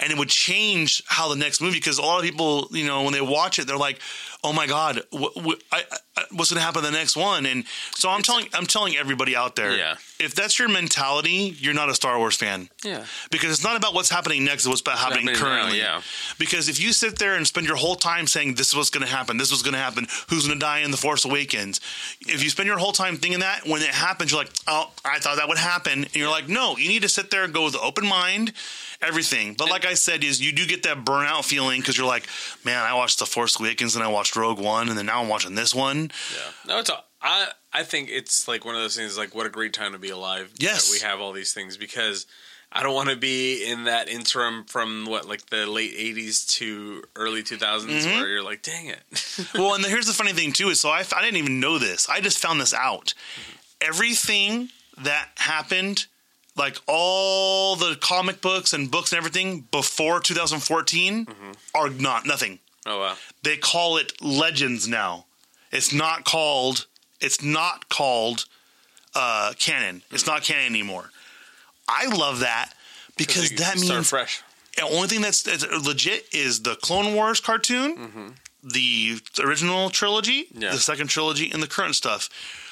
[0.00, 1.78] and it would change how the next movie.
[1.78, 4.00] Because a lot of people, you know, when they watch it, they're like,
[4.42, 5.82] "Oh my god, wh- wh- I,
[6.16, 8.96] I, what's going to happen in the next one?" And so I'm telling, I'm telling
[8.96, 9.96] everybody out there, Yeah.
[10.18, 13.04] if that's your mentality, you're not a Star Wars fan yeah.
[13.30, 15.78] because it's not about what's happening next; it's what's about happening happening now, currently.
[15.78, 16.02] yeah.
[16.38, 19.06] Because if you sit there and spend your whole time saying this is what's going
[19.06, 21.24] to happen, this is what's going to happen, who's going to die in the Force
[21.24, 21.80] Awakens,
[22.22, 25.18] if you spend your whole time thinking that, when it happens, you're like, oh, I
[25.18, 27.64] thought that would happen, and you're like, no, you need to sit there and go
[27.64, 28.52] with an open mind,
[29.02, 29.54] everything.
[29.54, 32.26] But like I said, is you do get that burnout feeling because you're like,
[32.64, 35.28] man, I watched the Force Awakens and I watched Rogue One, and then now I'm
[35.28, 36.10] watching this one.
[36.34, 36.50] Yeah.
[36.74, 39.50] No, it's a, I I think it's like one of those things like what a
[39.50, 40.52] great time to be alive.
[40.58, 40.88] Yes.
[40.88, 42.26] That we have all these things because
[42.72, 47.02] I don't want to be in that interim from what like the late 80s to
[47.16, 48.10] early 2000s Mm-hmm.
[48.20, 49.02] where you're like, dang it.
[49.54, 52.08] well, and here's the funny thing too is so I, I didn't even know this.
[52.08, 53.12] I just found this out.
[53.80, 56.06] Everything that happened,
[56.64, 61.26] like all the comic books and books and everything before 2014,
[61.74, 62.58] are not nothing.
[62.86, 63.14] oh wow.
[63.42, 65.24] They call it legends now.
[65.72, 66.86] It's not called.
[67.20, 68.44] It's not called
[69.14, 70.02] uh, canon.
[70.10, 71.10] It's not canon anymore.
[71.88, 72.72] I love that
[73.16, 74.42] because that start means fresh.
[74.76, 80.70] the only thing that's, that's legit is the Clone Wars cartoon, the original trilogy, Yeah.
[80.72, 82.28] the second trilogy, and the current stuff.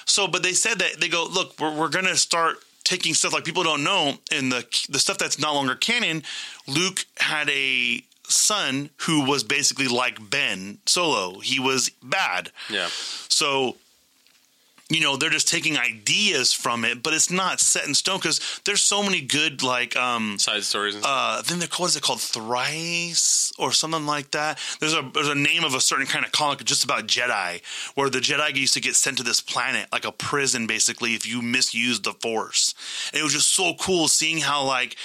[0.06, 3.34] So, but they said that they go, look, we're, we're going to start taking stuff
[3.34, 6.22] like people don't know, and the the stuff that's no longer canon.
[6.66, 11.40] Luke had a son who was basically like Ben Solo.
[11.40, 12.50] He was bad.
[12.70, 12.88] Yeah.
[13.28, 13.76] So,
[14.90, 18.60] you know, they're just taking ideas from it, but it's not set in stone because
[18.64, 21.14] there's so many good like um Side stories and stuff.
[21.14, 24.58] uh, they're what is it called thrice or something like that.
[24.80, 27.60] There's a there's a name of a certain kind of comic just about Jedi
[27.96, 31.26] where the Jedi used to get sent to this planet like a prison basically if
[31.26, 32.74] you misused the Force.
[33.12, 34.96] And it was just so cool seeing how like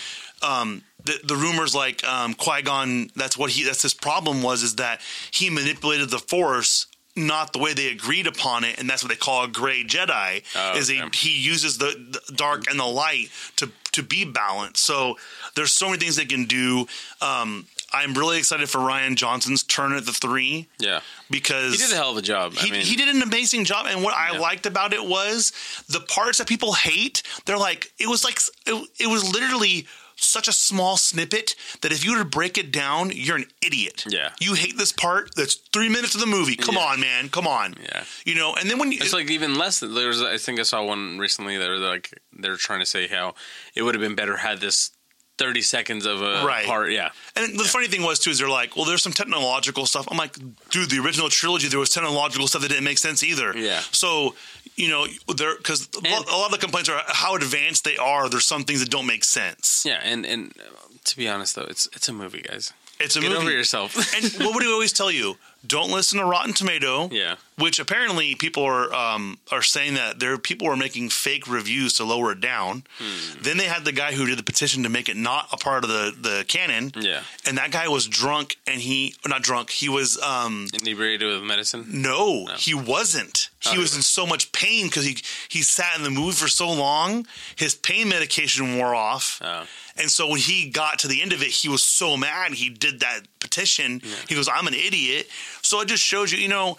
[0.42, 4.64] um, the the rumors like um, Qui Gon that's what he that's his problem was
[4.64, 6.88] is that he manipulated the Force.
[7.16, 10.44] Not the way they agreed upon it, and that's what they call a gray Jedi.
[10.56, 11.10] Oh, is he okay.
[11.16, 14.84] he uses the, the dark and the light to to be balanced.
[14.84, 15.18] So
[15.56, 16.88] there's so many things they can do.
[17.22, 21.02] Um, I'm really excited for Rian Johnson's turn at the three yeah.
[21.30, 22.54] because He did a hell of a job.
[22.54, 23.86] he, I mean, he did an amazing job.
[23.88, 25.54] And what I liked about it was
[25.88, 27.22] the parts that people hate.
[27.46, 32.04] They're like it was like it, it was literally such a small snippet that if
[32.06, 34.06] you were to break it down, you're an idiot.
[34.10, 34.30] Yeah.
[34.40, 35.36] you hate this part.
[35.36, 36.56] That's three minutes of the movie.
[36.56, 36.82] Come Yeah.
[36.86, 37.30] on, man.
[37.30, 37.76] Come on.
[37.82, 38.04] Yeah.
[38.26, 38.56] you know.
[38.56, 39.80] And then when you It's like even less.
[39.80, 41.58] There's, I think I saw one recently.
[41.58, 43.36] That like they're trying to say how
[43.76, 44.92] it would have been better had this
[45.40, 46.66] thirty seconds of a Right.
[46.68, 46.92] part.
[46.92, 50.08] Yeah, And the funny thing was too is they're like, well, there's some technological stuff.
[50.12, 50.36] I'm like,
[50.70, 53.52] dude, the original trilogy there was technological stuff that didn't make sense either.
[53.58, 53.82] Yeah.
[53.92, 54.36] So
[54.76, 55.06] you know,
[55.36, 58.30] there because a lot of the complaints are how advanced they are.
[58.30, 59.84] There's some things that don't make sense.
[59.86, 60.00] yeah.
[60.04, 62.74] And and uh, to be honest though, it's it's a movie, guys.
[63.00, 63.42] It's a Get movie.
[63.42, 63.96] over yourself.
[64.16, 65.36] and what would we always tell you?
[65.66, 67.08] don't listen to Rotten Tomato.
[67.10, 67.36] Yeah.
[67.58, 72.04] Which apparently people are um, are saying that there people were making fake reviews to
[72.04, 72.84] lower it down.
[73.00, 73.42] Hmm.
[73.42, 75.84] Then they had the guy who did the petition to make it not a part
[75.84, 76.92] of the the canon.
[77.00, 77.22] Yeah.
[77.48, 79.70] And that guy was drunk, and he not drunk.
[79.70, 81.86] He was um, Inebriated with medicine.
[81.90, 83.50] no, he wasn't.
[83.72, 85.18] He was in so much pain because he
[85.50, 87.26] he sat in the movie for so long.
[87.56, 89.66] His pain medication wore off, Oh.
[89.98, 92.54] and so when he got to the end of it, he was so mad.
[92.54, 94.02] He did that petition.
[94.28, 95.30] He goes, "I'm an idiot."
[95.62, 96.78] So it just shows you, you know.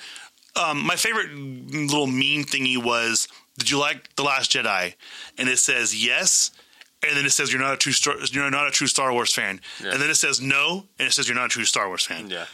[0.56, 4.94] Um, my favorite little meme thingy was, "Did you like the Last Jedi?"
[5.38, 6.50] And it says yes,
[7.02, 9.32] and then it says you're not a true Star, you're not a true Star Wars
[9.32, 9.92] fan, Yeah.
[9.92, 12.30] and then it says no, and it says you're not a true Star Wars fan
[12.30, 12.46] Yeah.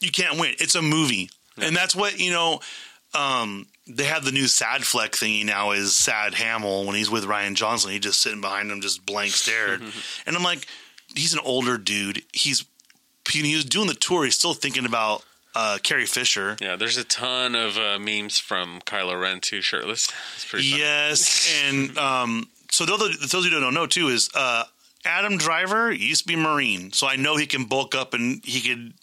[0.00, 0.56] you can't win.
[0.58, 2.60] It's a movie, and that's what you know.
[3.14, 5.70] Um, they have the new sad Affleck thingy now.
[5.70, 7.90] Is Sad Hamill when he's with Rian Johnson?
[7.90, 9.82] He just sitting behind him, just blank stared,
[10.26, 10.66] and I'm like,
[11.14, 12.22] he's an older dude.
[12.32, 12.64] He's
[13.30, 14.24] he was doing the tour.
[14.24, 15.22] He's still thinking about
[15.54, 16.56] uh, Carrie Fisher.
[16.60, 16.76] Yeah.
[16.76, 20.10] There's a ton of uh, memes from Kylo Ren too, shirtless.
[20.36, 20.66] It's pretty.
[20.66, 24.64] Yes, and um, so those, those of you who don't know too is uh,
[25.04, 28.60] Adam Driver used to be Marine, so I know he can bulk up and he
[28.60, 28.94] could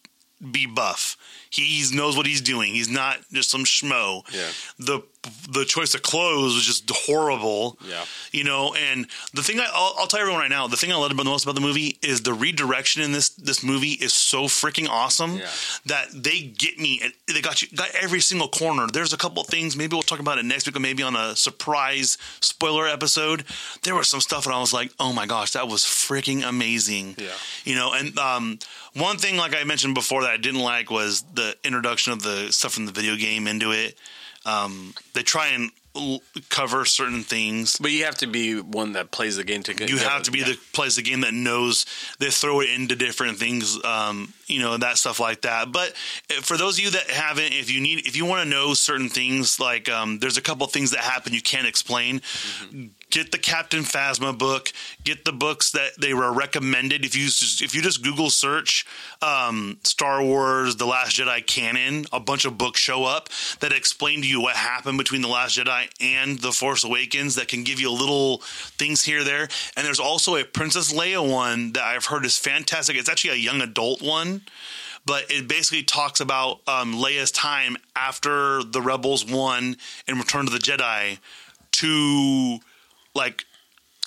[0.51, 1.17] be buff.
[1.49, 2.73] He knows what he's doing.
[2.73, 4.23] He's not just some schmo.
[4.33, 4.49] Yeah.
[4.77, 5.01] The
[5.49, 7.77] the choice of clothes was just horrible.
[7.87, 8.05] Yeah.
[8.31, 10.95] You know, and the thing I, I'll, I'll tell everyone right now, the thing I
[10.95, 14.13] loved about the most about the movie is the redirection in this this movie is
[14.13, 15.49] so freaking awesome Yeah.
[15.85, 17.01] that they get me.
[17.27, 18.87] They got you got every single corner.
[18.91, 19.75] There's a couple of things.
[19.77, 23.43] Maybe we'll talk about it next week, or maybe on a surprise spoiler episode.
[23.83, 27.15] There was some stuff, and I was like, "Oh my gosh, that was freaking amazing!"
[27.17, 27.29] Yeah.
[27.63, 28.59] You know, and um,
[28.93, 32.51] one thing, like I mentioned before, that I didn't like was the introduction of the
[32.51, 33.97] stuff from the video game into it.
[34.45, 37.77] Um, they try and l- cover certain things.
[37.79, 39.89] But you have to be one that plays the game to get.
[39.89, 41.85] You have to be the plays the game that knows
[42.19, 45.71] they throw it into different things, um, you know, that stuff like that.
[45.71, 45.93] But
[46.29, 48.73] uh, for those of you that haven't, if you need, if you want to know
[48.73, 52.21] certain things, like um, there's a couple things that happen you can't explain.
[53.09, 54.71] Get the Captain Phasma book.
[55.03, 57.05] Get the books that they were recommended.
[57.05, 58.85] If you just, if you just Google search
[59.21, 63.29] um, Star Wars: The Last Jedi canon, a bunch of books show up
[63.59, 67.35] that explain to you what happened between The Last Jedi and The Force Awakens.
[67.35, 68.39] That can give you a little
[68.77, 69.47] things here there.
[69.75, 72.97] And there's also a Princess Leia one that I've heard is fantastic.
[72.97, 74.34] It's actually a young adult one
[75.05, 80.51] but it basically talks about um, Leia's time after the rebels won and Return to
[80.51, 81.19] the Jedi
[81.73, 82.59] to
[83.13, 83.45] like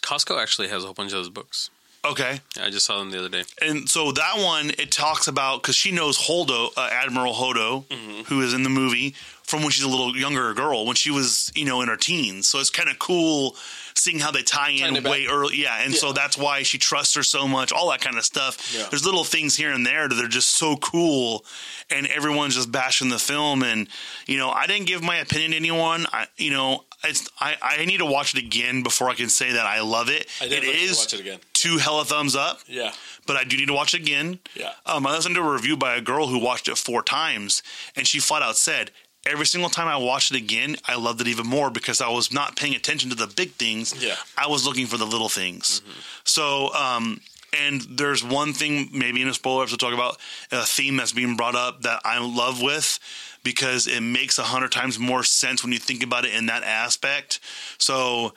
[0.03, 1.71] Costco actually has a whole bunch of those books.
[2.11, 3.45] Okay, I just saw them the other day.
[3.63, 7.85] and so that one it talks about because she knows Holdo, uh, Admiral Holdo,
[8.27, 11.51] who is in the movie from when she's a little younger girl, when she was
[11.55, 12.49] you know in her teens.
[12.49, 13.57] So it's kind of cool
[13.95, 15.11] seeing how they tie in it back.
[15.11, 15.57] way early.
[15.63, 17.73] Yeah, and so that's why she trusts her so much.
[17.73, 18.73] All that kind of stuff.
[18.77, 18.87] Yeah.
[18.91, 21.45] There's little things here and there that are just so cool,
[21.91, 23.63] and everyone's just bashing the film.
[23.63, 23.89] And
[24.27, 26.07] you know, I didn't give my opinion to anyone.
[26.13, 26.85] I you know.
[27.05, 30.09] It's, I, I need to watch it again before I can say that I love
[30.09, 30.27] it.
[30.41, 31.39] I it definitely need to is watch it again.
[31.53, 32.93] two hella thumbs up Yeah.
[33.27, 34.41] but I do need to watch it again.
[34.57, 34.73] Yeah.
[34.85, 37.63] Um, I listened to a review by a girl who watched it four times,
[37.95, 38.91] and she flat out said,
[39.27, 42.33] Every single time I watched it again, I loved it even more because I was
[42.33, 43.93] not paying attention to the big things.
[44.03, 44.15] Yeah.
[44.39, 45.83] I was looking for the little things.
[46.25, 47.21] So, um,
[47.59, 50.19] and there's one thing, maybe in a spoiler episode, talk about
[50.53, 52.99] a theme that's being brought up that I love with
[53.49, 56.63] because it makes a hundred times more sense when you think about it in that
[56.65, 57.41] aspect.
[57.79, 58.35] So,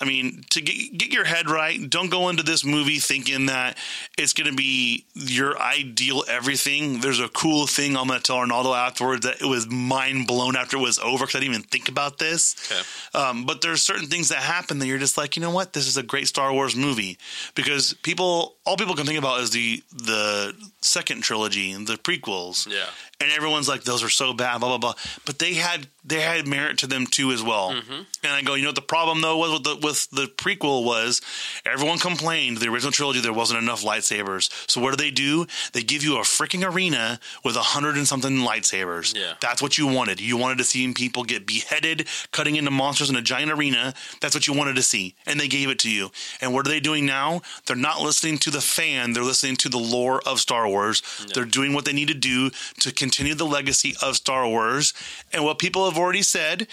[0.00, 3.76] I mean, to get, get your head right, don't go into this movie thinking that
[4.16, 7.00] it's going to be your ideal everything.
[7.00, 10.56] There's a cool thing I'm going to tell Arnaldo afterwards that it was mind blown
[10.56, 12.56] after it was over because I didn't even think about this.
[12.72, 12.82] Okay.
[13.22, 15.86] Um, but there's certain things that happen that you're just like, you know what, this
[15.86, 17.18] is a great Star Wars movie
[17.54, 22.66] because people, all people can think about is the the second trilogy and the prequels.
[22.66, 22.86] Yeah.
[23.20, 24.94] And everyone's like, those are so bad, blah blah blah.
[25.26, 27.72] But they had they had merit to them too as well.
[27.72, 28.02] Mm-hmm.
[28.22, 30.84] And I go, you know what the problem though was with the with the prequel
[30.84, 31.20] was
[31.66, 34.50] everyone complained the original trilogy there wasn't enough lightsabers.
[34.70, 35.46] So what do they do?
[35.72, 39.14] They give you a freaking arena with a hundred and something lightsabers.
[39.14, 39.34] Yeah.
[39.40, 40.20] That's what you wanted.
[40.20, 43.94] You wanted to see people get beheaded, cutting into monsters in a giant arena.
[44.20, 45.16] That's what you wanted to see.
[45.26, 46.10] And they gave it to you.
[46.40, 47.42] And what are they doing now?
[47.66, 51.02] They're not listening to the fan, they're listening to the lore of Star Wars.
[51.34, 52.50] They're doing what they need to do
[52.80, 54.94] to continue the legacy of Star Wars.
[55.32, 56.66] And what people have already said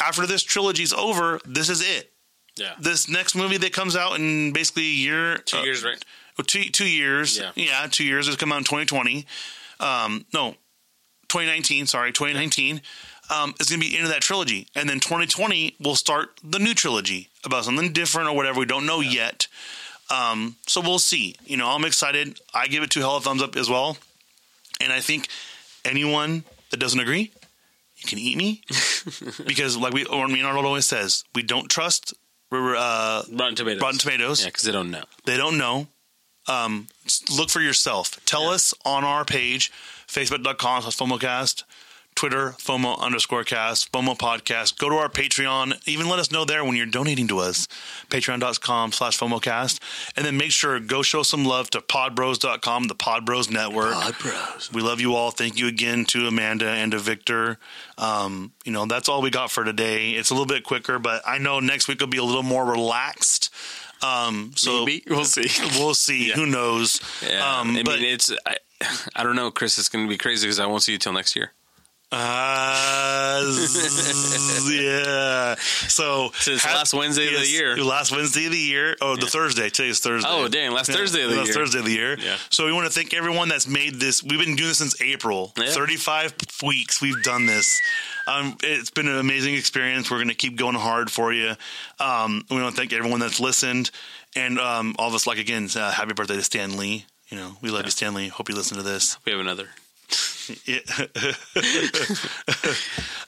[0.00, 2.12] after this trilogy's over, this is it.
[2.56, 2.74] Yeah.
[2.80, 6.02] This next movie that comes out in basically a year, Two uh, years, right?
[6.46, 7.38] two two years.
[7.38, 7.86] Yeah.
[7.90, 8.28] two years.
[8.28, 9.26] It's come out in 2020.
[9.78, 10.52] Um, no,
[11.28, 11.86] 2019.
[11.86, 12.80] Sorry, 2019.
[13.28, 16.74] Um, it's going to be into that trilogy, and then 2020 will start the new
[16.74, 18.60] trilogy about something different or whatever.
[18.60, 19.48] We don't know yet.
[20.10, 21.36] Um, so we'll see.
[21.44, 22.40] You know, I'm excited.
[22.54, 23.98] I give it two hella thumbs up as well,
[24.80, 25.28] and I think
[25.84, 27.32] anyone that doesn't agree,
[27.96, 28.62] you can eat me
[29.46, 32.14] because, like we, or me and Arnold always says, we don't trust
[32.52, 33.82] uh, Rotten Tomatoes.
[33.82, 34.40] Rotten Tomatoes.
[34.42, 35.04] Yeah, because they don't know.
[35.24, 35.88] They don't know.
[36.48, 36.86] Um,
[37.36, 38.24] look for yourself.
[38.24, 39.72] Tell us on our page,
[40.06, 41.64] facebook.com slash FOMOcast,
[42.16, 44.78] Twitter, FOMO underscore cast, FOMO podcast.
[44.78, 45.86] Go to our Patreon.
[45.86, 47.68] Even let us know there when you're donating to us.
[48.08, 49.78] Patreon.com slash FOMOcast.
[50.16, 54.18] And then make sure, go show some love to podbros.com, the Podbros Network.
[54.18, 54.72] Bros.
[54.72, 55.30] We love you all.
[55.30, 57.58] Thank you again to Amanda and to Victor.
[57.98, 60.12] Um, you know, that's all we got for today.
[60.12, 62.64] It's a little bit quicker, but I know next week will be a little more
[62.64, 63.52] relaxed.
[64.02, 65.04] Um, so Maybe.
[65.10, 65.48] We'll see.
[65.78, 66.30] we'll see.
[66.32, 67.00] Who knows?
[67.22, 67.58] Yeah.
[67.60, 68.32] Um, I but mean, it's.
[68.46, 68.56] I,
[69.14, 69.78] I don't know, Chris.
[69.78, 71.52] It's going to be crazy because I won't see you till next year.
[72.16, 75.54] Uh, z- yeah.
[75.88, 77.76] So it's last Wednesday of the year.
[77.76, 78.96] Last Wednesday of the year.
[79.00, 79.68] Oh, the Thursday.
[79.68, 80.28] Today's Thursday.
[80.30, 81.44] Oh, dang, last Thursday of the year.
[81.44, 81.54] last year.
[81.54, 82.18] Thursday of the year.
[82.18, 82.36] Yeah.
[82.50, 84.22] So we want to thank everyone that's made this.
[84.22, 85.52] We've been doing this since April.
[85.58, 85.66] Yeah.
[85.68, 87.80] 35 weeks we've done this.
[88.26, 90.10] Um, it's been an amazing experience.
[90.10, 91.54] We're going to keep going hard for you.
[92.00, 93.90] Um, we want to thank everyone that's listened.
[94.34, 97.06] And um, all of us, like, again, uh, happy birthday to Stan Lee.
[97.28, 98.28] You know, we love you, Stan Lee.
[98.28, 99.16] Hope you listen to this.
[99.24, 99.68] We have another.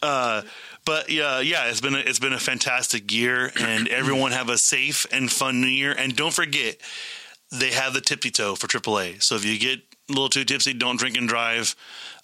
[0.00, 0.42] Uh,
[0.84, 4.56] but yeah, yeah, it's been a, it's been a fantastic year, and everyone have a
[4.56, 5.92] safe and fun New Year.
[5.92, 6.76] And don't forget,
[7.50, 9.22] they have the Tipsy Tow for AAA.
[9.22, 11.74] So if you get a little too tipsy, don't drink and drive.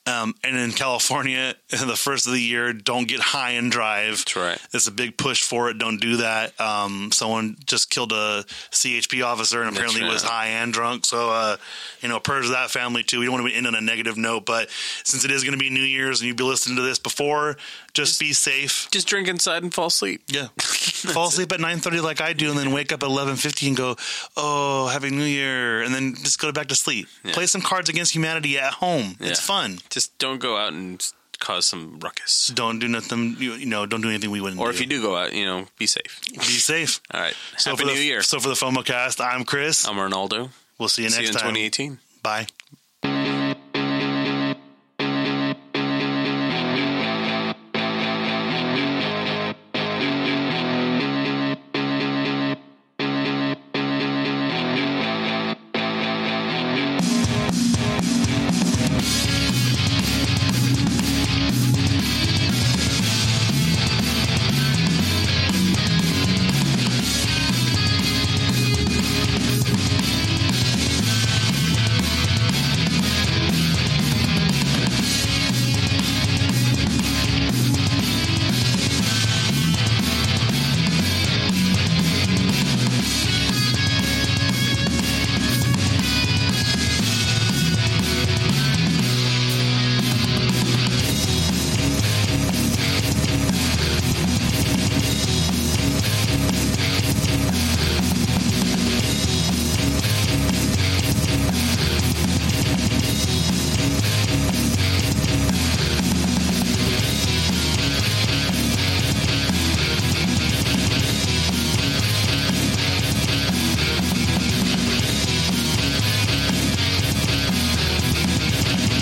[0.07, 4.18] Um, and in California, the first of the year, don't get high and drive.
[4.18, 4.59] That's right.
[4.72, 5.78] It's a big push for it.
[5.78, 6.59] Don't do that.
[6.61, 10.12] Um, someone just killed a CHP officer and apparently right.
[10.12, 11.07] was high and drunk.
[11.07, 11.57] So, uh,
[12.00, 13.20] you know, prayers to that family too.
[13.20, 14.68] We don't want to end on a negative note, but
[15.05, 17.57] since it is going to be New Year's and you've been listening to this before,
[17.95, 18.88] just, be safe.
[18.90, 20.22] Just drink inside and fall asleep.
[20.28, 20.49] Yeah.
[21.05, 23.97] Fall asleep at 9.30 like I do and then wake up at 11.50 and go,
[24.38, 25.82] oh, Happy New Year.
[25.82, 27.09] And then just go back to sleep.
[27.32, 29.16] Play some Cards Against Humanity at home.
[29.20, 29.80] It's fun.
[29.90, 31.07] Just don't go out and
[31.40, 32.47] cause some ruckus.
[32.55, 34.74] Don't do nothing, you, you know, don't do anything we wouldn't Or do.
[34.74, 36.22] if you do go out, you know, be safe.
[36.32, 37.01] Be safe.
[37.12, 37.34] All right.
[37.59, 38.22] So Happy for the, New Year.
[38.22, 39.86] So for the FOMO cast, I'm Chris.
[39.86, 40.49] I'm Arnaldo.
[40.78, 41.55] we'll see you See you next in time.
[41.55, 41.99] 2018.
[42.22, 42.47] Bye.